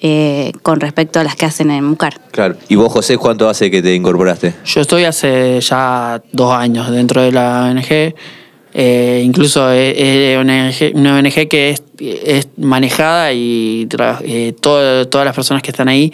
eh, 0.00 0.52
con 0.62 0.78
respecto 0.78 1.18
a 1.18 1.24
las 1.24 1.34
que 1.34 1.44
hacen 1.44 1.72
en 1.72 1.82
Mucar. 1.82 2.20
Claro. 2.30 2.54
¿Y 2.68 2.76
vos, 2.76 2.92
José, 2.92 3.18
cuánto 3.18 3.48
hace 3.48 3.68
que 3.68 3.82
te 3.82 3.94
incorporaste? 3.96 4.54
Yo 4.64 4.80
estoy 4.80 5.02
hace 5.02 5.60
ya 5.60 6.22
dos 6.30 6.52
años 6.52 6.88
dentro 6.92 7.20
de 7.20 7.32
la 7.32 7.64
ONG. 7.64 8.14
Eh, 8.74 9.22
incluso 9.24 9.72
es, 9.72 10.38
una 10.94 11.16
ONG 11.16 11.48
que 11.48 11.76
es, 11.98 12.48
manejada 12.56 13.32
y 13.32 13.88
eh, 14.22 14.54
todas 14.60 15.24
las 15.24 15.34
personas 15.34 15.64
que 15.64 15.72
están 15.72 15.88
ahí 15.88 16.12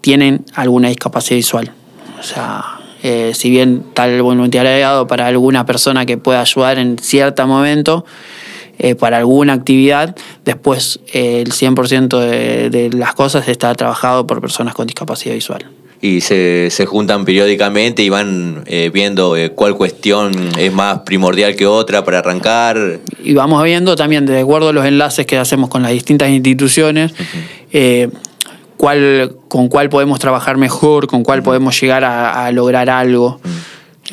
tienen 0.00 0.44
alguna 0.54 0.88
discapacidad 0.88 1.36
visual. 1.36 1.72
O 2.20 2.22
sea, 2.22 2.78
eh, 3.04 3.32
si 3.34 3.50
bien 3.50 3.84
tal 3.92 4.20
voluntariado 4.22 5.06
para 5.06 5.26
alguna 5.26 5.66
persona 5.66 6.06
que 6.06 6.16
pueda 6.16 6.40
ayudar 6.40 6.78
en 6.78 6.98
cierto 6.98 7.46
momento, 7.46 8.06
eh, 8.78 8.96
para 8.96 9.18
alguna 9.18 9.52
actividad, 9.52 10.16
después 10.44 10.98
eh, 11.12 11.42
el 11.42 11.52
100% 11.52 12.18
de, 12.18 12.70
de 12.70 12.90
las 12.90 13.14
cosas 13.14 13.46
está 13.46 13.72
trabajado 13.74 14.26
por 14.26 14.40
personas 14.40 14.74
con 14.74 14.86
discapacidad 14.86 15.34
visual. 15.34 15.66
Y 16.00 16.22
se, 16.22 16.68
se 16.70 16.84
juntan 16.84 17.24
periódicamente 17.24 18.02
y 18.02 18.08
van 18.08 18.64
eh, 18.66 18.90
viendo 18.92 19.36
cuál 19.54 19.76
cuestión 19.76 20.32
es 20.58 20.72
más 20.72 21.00
primordial 21.00 21.56
que 21.56 21.66
otra 21.66 22.04
para 22.04 22.18
arrancar. 22.18 23.00
Y 23.22 23.34
vamos 23.34 23.62
viendo 23.62 23.96
también, 23.96 24.26
de 24.26 24.40
acuerdo 24.40 24.70
a 24.70 24.72
los 24.72 24.84
enlaces 24.84 25.24
que 25.24 25.36
hacemos 25.36 25.68
con 25.68 25.82
las 25.82 25.92
distintas 25.92 26.30
instituciones, 26.30 27.12
cuál, 28.84 29.36
con 29.48 29.68
cuál 29.68 29.88
podemos 29.88 30.18
trabajar 30.18 30.58
mejor, 30.58 31.06
con 31.06 31.22
cuál 31.22 31.42
podemos 31.42 31.80
llegar 31.80 32.04
a, 32.04 32.44
a 32.44 32.52
lograr 32.52 32.90
algo. 32.90 33.40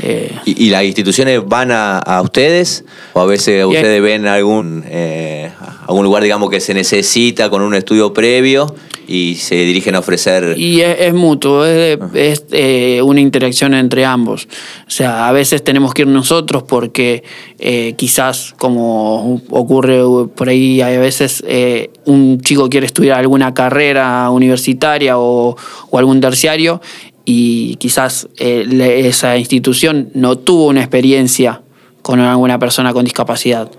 Eh, 0.03 0.31
¿Y, 0.45 0.65
y 0.65 0.69
las 0.69 0.83
instituciones 0.83 1.41
van 1.45 1.71
a, 1.71 1.99
a 1.99 2.21
ustedes? 2.21 2.83
¿O 3.13 3.21
a 3.21 3.25
veces 3.25 3.63
ustedes 3.65 4.01
ven 4.01 4.25
algún, 4.25 4.83
eh, 4.87 5.51
algún 5.87 6.03
lugar, 6.03 6.23
digamos, 6.23 6.49
que 6.49 6.59
se 6.59 6.73
necesita 6.73 7.49
con 7.49 7.61
un 7.61 7.75
estudio 7.75 8.11
previo 8.13 8.73
y 9.07 9.35
se 9.35 9.55
dirigen 9.55 9.95
a 9.95 9.99
ofrecer... 9.99 10.57
Y 10.57 10.81
es, 10.81 11.01
es 11.01 11.13
mutuo, 11.13 11.65
es, 11.65 11.99
es, 12.13 12.45
eh, 12.51 13.01
una 13.03 13.19
interacción 13.19 13.73
entre 13.73 14.05
ambos. 14.05 14.47
O 14.87 14.89
sea, 14.89 15.27
a 15.27 15.31
veces 15.33 15.63
tenemos 15.63 15.93
que 15.93 16.03
ir 16.03 16.07
nosotros 16.07 16.63
porque 16.63 17.23
eh, 17.59 17.93
quizás, 17.97 18.55
como 18.57 19.41
ocurre 19.49 20.01
por 20.33 20.49
ahí, 20.49 20.81
hay 20.81 20.97
veces 20.97 21.43
un 22.05 22.39
chico 22.41 22.69
quiere 22.69 22.85
estudiar 22.85 23.19
alguna 23.19 23.53
carrera 23.53 24.29
universitaria 24.31 25.19
o, 25.19 25.57
o 25.89 25.97
algún 25.97 26.21
terciario 26.21 26.81
y 27.25 27.75
quizás 27.75 28.27
eh, 28.37 28.65
le- 28.67 29.07
esa 29.07 29.37
institución 29.37 30.09
no 30.13 30.37
tuvo 30.37 30.67
una 30.67 30.81
experiencia 30.81 31.61
con 32.01 32.19
alguna 32.19 32.57
persona 32.59 32.93
con 32.93 33.05
discapacidad. 33.05 33.69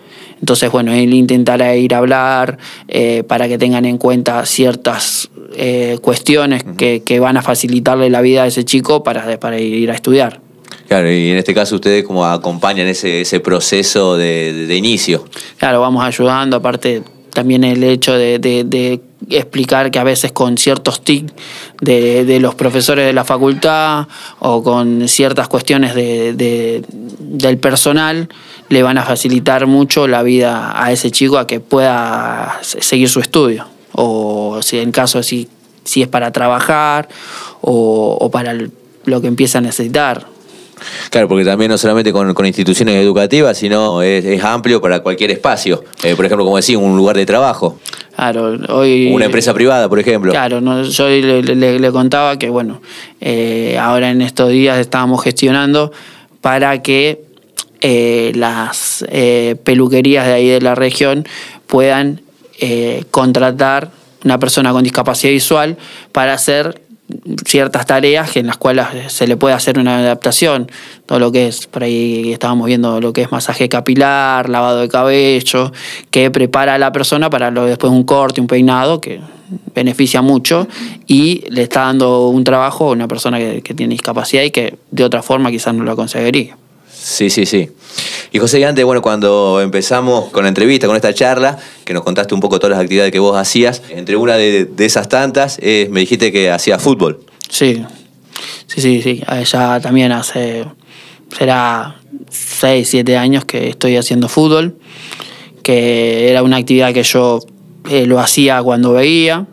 Entonces, 0.40 0.70
bueno, 0.72 0.92
él 0.92 1.12
intentará 1.14 1.76
ir 1.76 1.94
a 1.94 1.98
hablar 1.98 2.58
eh, 2.88 3.22
para 3.26 3.46
que 3.48 3.58
tengan 3.58 3.84
en 3.84 3.98
cuenta 3.98 4.44
ciertas 4.46 5.28
eh, 5.56 5.98
cuestiones 6.02 6.64
que, 6.76 7.02
que 7.04 7.20
van 7.20 7.36
a 7.36 7.42
facilitarle 7.42 8.10
la 8.10 8.20
vida 8.22 8.42
a 8.42 8.46
ese 8.46 8.64
chico 8.64 9.02
para, 9.04 9.38
para 9.38 9.60
ir 9.60 9.90
a 9.90 9.94
estudiar. 9.94 10.40
Claro, 10.88 11.10
y 11.12 11.30
en 11.30 11.36
este 11.38 11.54
caso 11.54 11.76
ustedes 11.76 12.04
como 12.04 12.26
acompañan 12.26 12.86
ese, 12.88 13.20
ese 13.22 13.40
proceso 13.40 14.16
de, 14.16 14.52
de- 14.52 14.66
de 14.66 14.76
inicio. 14.76 15.24
Claro, 15.58 15.80
vamos 15.80 16.04
ayudando, 16.04 16.56
aparte 16.56 17.02
también 17.32 17.64
el 17.64 17.82
hecho 17.84 18.12
de- 18.14 18.38
de 18.38 19.00
explicar 19.30 19.90
que 19.90 19.98
a 19.98 20.04
veces 20.04 20.32
con 20.32 20.58
ciertos 20.58 21.02
tics 21.02 21.32
de, 21.80 22.24
de 22.24 22.40
los 22.40 22.54
profesores 22.54 23.06
de 23.06 23.12
la 23.12 23.24
facultad 23.24 24.06
o 24.40 24.62
con 24.62 25.08
ciertas 25.08 25.48
cuestiones 25.48 25.94
de, 25.94 26.32
de- 26.34 26.84
del 27.18 27.58
personal 27.58 28.28
le 28.68 28.82
van 28.82 28.98
a 28.98 29.02
facilitar 29.04 29.66
mucho 29.66 30.06
la 30.08 30.22
vida 30.22 30.72
a 30.74 30.92
ese 30.92 31.10
chico 31.10 31.38
a 31.38 31.46
que 31.46 31.60
pueda 31.60 32.58
se- 32.62 32.82
seguir 32.82 33.08
su 33.08 33.20
estudio. 33.20 33.66
O 33.92 34.60
si 34.62 34.78
en 34.78 34.92
caso 34.92 35.22
si, 35.22 35.48
si 35.84 36.02
es 36.02 36.08
para 36.08 36.32
trabajar 36.32 37.08
o, 37.60 38.30
para 38.32 38.54
lo 39.04 39.20
que 39.20 39.26
empieza 39.28 39.58
a 39.58 39.60
necesitar. 39.60 40.26
Claro, 41.10 41.28
porque 41.28 41.44
también 41.44 41.70
no 41.70 41.78
solamente 41.78 42.12
con, 42.12 42.32
con 42.34 42.46
instituciones 42.46 42.96
educativas, 42.96 43.56
sino 43.58 44.02
es, 44.02 44.24
es 44.24 44.42
amplio 44.44 44.80
para 44.80 45.00
cualquier 45.00 45.30
espacio. 45.30 45.84
Eh, 46.02 46.14
por 46.16 46.24
ejemplo, 46.26 46.44
como 46.44 46.56
decía, 46.56 46.78
un 46.78 46.96
lugar 46.96 47.16
de 47.16 47.26
trabajo, 47.26 47.78
Claro, 48.14 48.56
hoy... 48.68 49.10
una 49.12 49.24
empresa 49.24 49.52
privada, 49.54 49.88
por 49.88 49.98
ejemplo. 49.98 50.32
Claro, 50.32 50.60
no, 50.60 50.82
yo 50.82 51.08
le, 51.08 51.42
le- 51.42 51.78
le 51.78 51.90
contaba 51.92 52.38
que, 52.38 52.48
bueno, 52.50 52.80
eh, 53.20 53.78
ahora 53.80 54.10
en 54.10 54.20
estos 54.22 54.50
días 54.50 54.78
estábamos 54.78 55.22
gestionando 55.24 55.92
para 56.40 56.82
que 56.82 57.22
eh, 57.80 58.32
las 58.34 59.04
peluquerías 59.64 60.26
de 60.26 60.32
ahí 60.32 60.48
de 60.48 60.60
la 60.60 60.74
región 60.74 61.26
puedan 61.66 62.20
contratar 63.10 63.90
una 64.24 64.38
persona 64.38 64.72
con 64.72 64.84
discapacidad 64.84 65.32
visual 65.32 65.76
para 66.12 66.34
hacer 66.34 66.80
ciertas 67.44 67.86
tareas 67.86 68.36
en 68.36 68.46
las 68.46 68.56
cuales 68.56 68.86
se 69.08 69.26
le 69.26 69.36
puede 69.36 69.54
hacer 69.54 69.78
una 69.78 69.98
adaptación. 69.98 70.70
Todo 71.06 71.18
lo 71.18 71.32
que 71.32 71.48
es, 71.48 71.66
por 71.66 71.84
ahí 71.84 72.32
estábamos 72.32 72.66
viendo 72.66 73.00
lo 73.00 73.12
que 73.12 73.22
es 73.22 73.32
masaje 73.32 73.68
capilar, 73.68 74.48
lavado 74.48 74.80
de 74.80 74.88
cabello, 74.88 75.72
que 76.10 76.30
prepara 76.30 76.74
a 76.74 76.78
la 76.78 76.92
persona 76.92 77.30
para 77.30 77.50
lo, 77.50 77.64
después 77.64 77.92
un 77.92 78.04
corte, 78.04 78.40
un 78.40 78.46
peinado, 78.46 79.00
que 79.00 79.20
beneficia 79.74 80.22
mucho 80.22 80.66
y 81.06 81.44
le 81.50 81.62
está 81.62 81.82
dando 81.82 82.28
un 82.28 82.44
trabajo 82.44 82.88
a 82.88 82.92
una 82.92 83.08
persona 83.08 83.38
que, 83.38 83.62
que 83.62 83.74
tiene 83.74 83.92
discapacidad 83.92 84.42
y 84.42 84.50
que 84.50 84.78
de 84.90 85.04
otra 85.04 85.22
forma 85.22 85.50
quizás 85.50 85.74
no 85.74 85.84
lo 85.84 85.94
conseguiría. 85.96 86.56
Sí, 87.02 87.30
sí, 87.30 87.46
sí. 87.46 87.68
Y 88.30 88.38
José, 88.38 88.60
y 88.60 88.62
antes, 88.62 88.84
bueno, 88.84 89.02
cuando 89.02 89.60
empezamos 89.60 90.30
con 90.30 90.44
la 90.44 90.48
entrevista, 90.48 90.86
con 90.86 90.94
esta 90.94 91.12
charla, 91.12 91.58
que 91.84 91.92
nos 91.92 92.04
contaste 92.04 92.32
un 92.32 92.40
poco 92.40 92.58
todas 92.58 92.76
las 92.76 92.80
actividades 92.80 93.10
que 93.10 93.18
vos 93.18 93.36
hacías, 93.36 93.82
entre 93.90 94.16
una 94.16 94.36
de, 94.36 94.68
esas 94.78 95.08
tantas, 95.08 95.58
me 95.60 96.00
dijiste 96.00 96.30
que 96.30 96.50
hacías 96.50 96.80
fútbol. 96.80 97.20
Sí, 97.48 97.84
sí, 98.66 98.80
sí, 98.80 99.02
sí. 99.02 99.22
Eh, 99.30 99.44
Ya 99.44 99.80
también 99.80 100.12
hace, 100.12 100.64
será 101.36 101.96
6, 102.30 102.88
7 102.88 103.16
años 103.16 103.44
que 103.44 103.68
estoy 103.68 103.96
haciendo 103.96 104.28
fútbol, 104.28 104.76
que 105.62 106.30
era 106.30 106.42
una 106.42 106.56
actividad 106.56 106.94
que 106.94 107.02
yo 107.02 107.40
eh, 107.90 108.06
lo 108.06 108.20
hacía 108.20 108.62
cuando 108.62 108.92
veía 108.92 109.46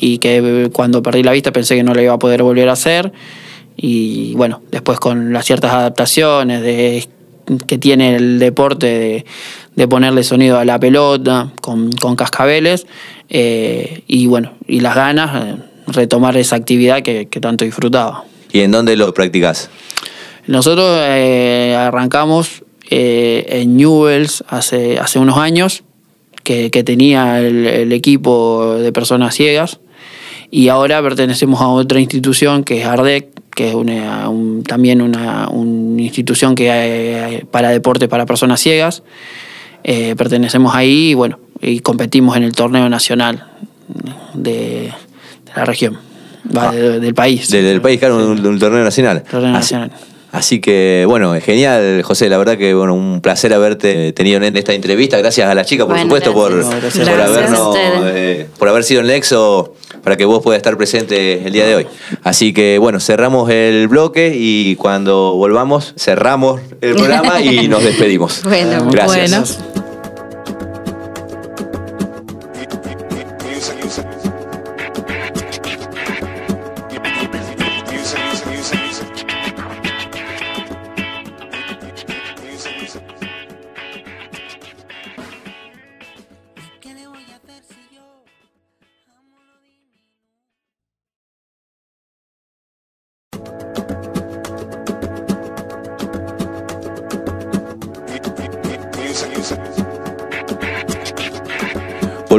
y 0.00 0.18
que 0.18 0.70
cuando 0.72 1.02
perdí 1.02 1.22
la 1.22 1.32
vista 1.32 1.52
pensé 1.52 1.76
que 1.76 1.84
no 1.84 1.94
lo 1.94 2.02
iba 2.02 2.14
a 2.14 2.18
poder 2.18 2.42
volver 2.42 2.68
a 2.68 2.72
hacer. 2.72 3.12
Y 3.86 4.32
bueno, 4.32 4.62
después 4.70 4.98
con 4.98 5.34
las 5.34 5.44
ciertas 5.44 5.74
adaptaciones 5.74 6.62
de, 6.62 7.06
que 7.66 7.76
tiene 7.76 8.16
el 8.16 8.38
deporte 8.38 8.86
de, 8.86 9.24
de 9.76 9.88
ponerle 9.88 10.24
sonido 10.24 10.58
a 10.58 10.64
la 10.64 10.80
pelota 10.80 11.52
con, 11.60 11.92
con 11.92 12.16
cascabeles 12.16 12.86
eh, 13.28 14.02
y 14.06 14.26
bueno, 14.26 14.54
y 14.66 14.80
las 14.80 14.94
ganas, 14.94 15.44
eh, 15.44 15.56
retomar 15.86 16.34
esa 16.38 16.56
actividad 16.56 17.02
que, 17.02 17.28
que 17.28 17.40
tanto 17.40 17.66
disfrutaba. 17.66 18.24
¿Y 18.52 18.60
en 18.60 18.70
dónde 18.70 18.96
lo 18.96 19.12
practicás? 19.12 19.68
Nosotros 20.46 21.00
eh, 21.02 21.76
arrancamos 21.78 22.64
eh, 22.88 23.44
en 23.50 23.76
Newells 23.76 24.44
hace, 24.48 24.98
hace 24.98 25.18
unos 25.18 25.36
años, 25.36 25.84
que, 26.42 26.70
que 26.70 26.84
tenía 26.84 27.38
el, 27.40 27.66
el 27.66 27.92
equipo 27.92 28.76
de 28.76 28.92
personas 28.92 29.34
ciegas, 29.34 29.80
y 30.50 30.68
ahora 30.68 31.02
pertenecemos 31.02 31.60
a 31.60 31.68
otra 31.68 32.00
institución 32.00 32.64
que 32.64 32.80
es 32.80 32.86
ARDEC, 32.86 33.28
que 33.54 33.68
es 33.68 33.74
una- 33.74 34.28
un- 34.28 34.62
también 34.64 35.00
una, 35.02 35.48
una 35.48 36.02
institución 36.02 36.54
que 36.54 36.70
hay 36.70 37.44
para 37.50 37.70
deporte 37.70 38.08
para 38.08 38.26
personas 38.26 38.60
ciegas. 38.60 39.02
Eh, 39.84 40.14
pertenecemos 40.16 40.74
ahí 40.74 41.10
y 41.10 41.14
bueno, 41.14 41.38
y 41.60 41.80
competimos 41.80 42.36
en 42.36 42.42
el 42.42 42.52
torneo 42.52 42.88
nacional 42.88 43.44
de, 44.34 44.52
de 45.44 45.52
la 45.54 45.64
región, 45.64 45.98
va, 46.56 46.72
de- 46.72 47.00
del 47.00 47.14
país. 47.14 47.50
Del, 47.50 47.64
del 47.64 47.80
país, 47.80 47.98
claro, 47.98 48.16
un, 48.16 48.44
un 48.46 48.58
torneo 48.58 48.82
nacional. 48.82 49.22
Torneo 49.30 49.50
Así- 49.56 49.74
nacional. 49.74 49.90
Así 50.32 50.60
que, 50.60 51.04
bueno, 51.06 51.32
genial, 51.40 52.02
José. 52.02 52.28
La 52.28 52.38
verdad 52.38 52.58
que, 52.58 52.74
bueno, 52.74 52.92
un 52.92 53.20
placer 53.20 53.54
haberte 53.54 54.12
tenido 54.14 54.42
en 54.42 54.56
esta 54.56 54.72
entrevista. 54.72 55.16
Gracias 55.18 55.48
a 55.48 55.54
la 55.54 55.64
chica, 55.64 55.84
por 55.84 55.90
Bueno, 55.94 56.02
supuesto, 56.06 56.32
por. 56.32 56.50
Gracias. 56.56 57.06
por, 57.06 57.14
Gracias 57.16 57.28
habernos, 57.36 57.76
eh, 57.78 58.48
por 58.58 58.68
haber 58.68 58.82
sido 58.82 59.00
el 59.02 59.06
nexo 59.06 59.74
para 60.04 60.16
que 60.16 60.24
vos 60.24 60.42
puedas 60.42 60.58
estar 60.58 60.76
presente 60.76 61.46
el 61.46 61.52
día 61.52 61.66
de 61.66 61.74
hoy. 61.74 61.86
Así 62.22 62.52
que, 62.52 62.78
bueno, 62.78 63.00
cerramos 63.00 63.50
el 63.50 63.88
bloque 63.88 64.34
y 64.36 64.76
cuando 64.76 65.34
volvamos, 65.34 65.94
cerramos 65.98 66.60
el 66.80 66.94
programa 66.94 67.40
y 67.40 67.66
nos 67.68 67.82
despedimos. 67.82 68.42
Bueno, 68.54 68.88
Gracias. 68.90 69.58
bueno. 69.58 69.83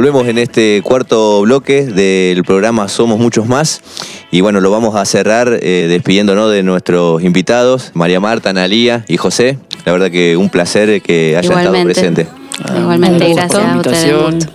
Volvemos 0.06 0.28
en 0.28 0.38
este 0.38 0.82
cuarto 0.84 1.40
bloque 1.40 1.84
del 1.84 2.44
programa 2.44 2.86
Somos 2.86 3.18
Muchos 3.18 3.48
Más. 3.48 3.80
Y 4.30 4.40
bueno, 4.40 4.60
lo 4.60 4.70
vamos 4.70 4.94
a 4.94 5.04
cerrar 5.04 5.58
eh, 5.60 5.86
despidiéndonos 5.88 6.52
de 6.52 6.62
nuestros 6.62 7.24
invitados, 7.24 7.90
María 7.92 8.20
Marta, 8.20 8.50
Analía 8.50 9.04
y 9.08 9.16
José. 9.16 9.58
La 9.84 9.90
verdad 9.90 10.12
que 10.12 10.36
un 10.36 10.48
placer 10.48 11.02
que 11.02 11.36
hayan 11.36 11.58
estado 11.58 11.82
presentes. 11.82 12.28
Igualmente, 12.78 13.34
gracias 13.34 13.60
a 13.60 13.76
ustedes. 13.78 14.46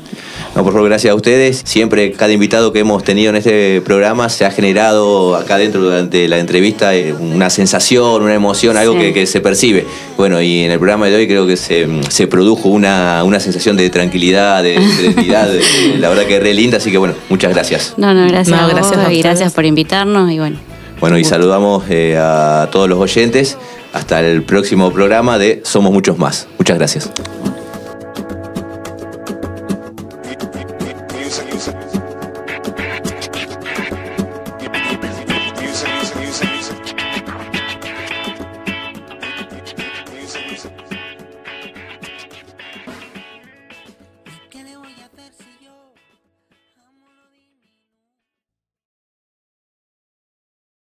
No, 0.62 0.66
por 0.66 0.74
favor, 0.74 0.90
gracias 0.90 1.12
a 1.12 1.16
ustedes. 1.16 1.64
Siempre 1.66 2.12
cada 2.12 2.32
invitado 2.32 2.72
que 2.72 2.78
hemos 2.78 3.04
tenido 3.04 3.32
en 3.32 3.36
este 3.38 3.82
programa 3.82 4.30
se 4.30 4.46
ha 4.46 4.52
generado 4.52 5.36
acá 5.36 5.58
dentro 5.58 5.82
durante 5.82 6.28
la 6.28 6.38
entrevista 6.38 6.94
eh, 6.96 7.14
una 7.14 7.50
sensación, 7.50 8.22
una 8.22 8.36
emoción, 8.36 8.78
algo 8.78 8.94
Sí. 8.94 9.00
que, 9.00 9.14
que 9.14 9.26
se 9.26 9.42
percibe. 9.42 9.88
Bueno, 10.18 10.40
y 10.40 10.60
en 10.66 10.70
el 10.70 10.78
programa 10.78 11.08
de 11.08 11.16
hoy 11.16 11.26
creo 11.26 11.48
que 11.48 11.58
se, 11.58 11.88
se 12.10 12.28
produjo 12.28 12.70
una, 12.70 13.24
una 13.24 13.40
sensación 13.40 13.76
de 13.76 13.90
tranquilidad, 13.90 14.62
de 14.62 14.80
serenidad, 14.98 15.50
la 15.98 16.10
verdad 16.10 16.26
que 16.26 16.38
es 16.38 16.44
re 16.44 16.54
linda, 16.54 16.78
así 16.78 16.92
que 16.92 17.00
bueno, 17.00 17.16
muchas 17.30 17.52
gracias. 17.56 17.96
No, 17.98 18.14
no, 18.14 18.28
gracias, 18.28 18.50
No, 18.56 18.58
a 18.64 18.66
vos 18.66 18.74
gracias 18.76 18.98
a 18.98 19.02
y 19.02 19.16
ustedes. 19.16 19.24
gracias 19.24 19.54
por 19.54 19.66
invitarnos 19.66 20.32
y 20.32 20.38
bueno. 20.38 20.60
Bueno, 21.00 21.18
y 21.18 21.24
saludamos 21.24 21.86
eh, 21.90 22.18
a 22.20 22.70
todos 22.72 22.88
los 22.88 23.00
oyentes. 23.00 23.58
Hasta 23.94 24.20
el 24.20 24.44
próximo 24.44 24.92
programa 24.94 25.40
de 25.40 25.62
Somos 25.66 25.92
Muchos 25.92 26.20
Más. 26.20 26.48
Muchas 26.60 26.78
gracias. 26.78 27.12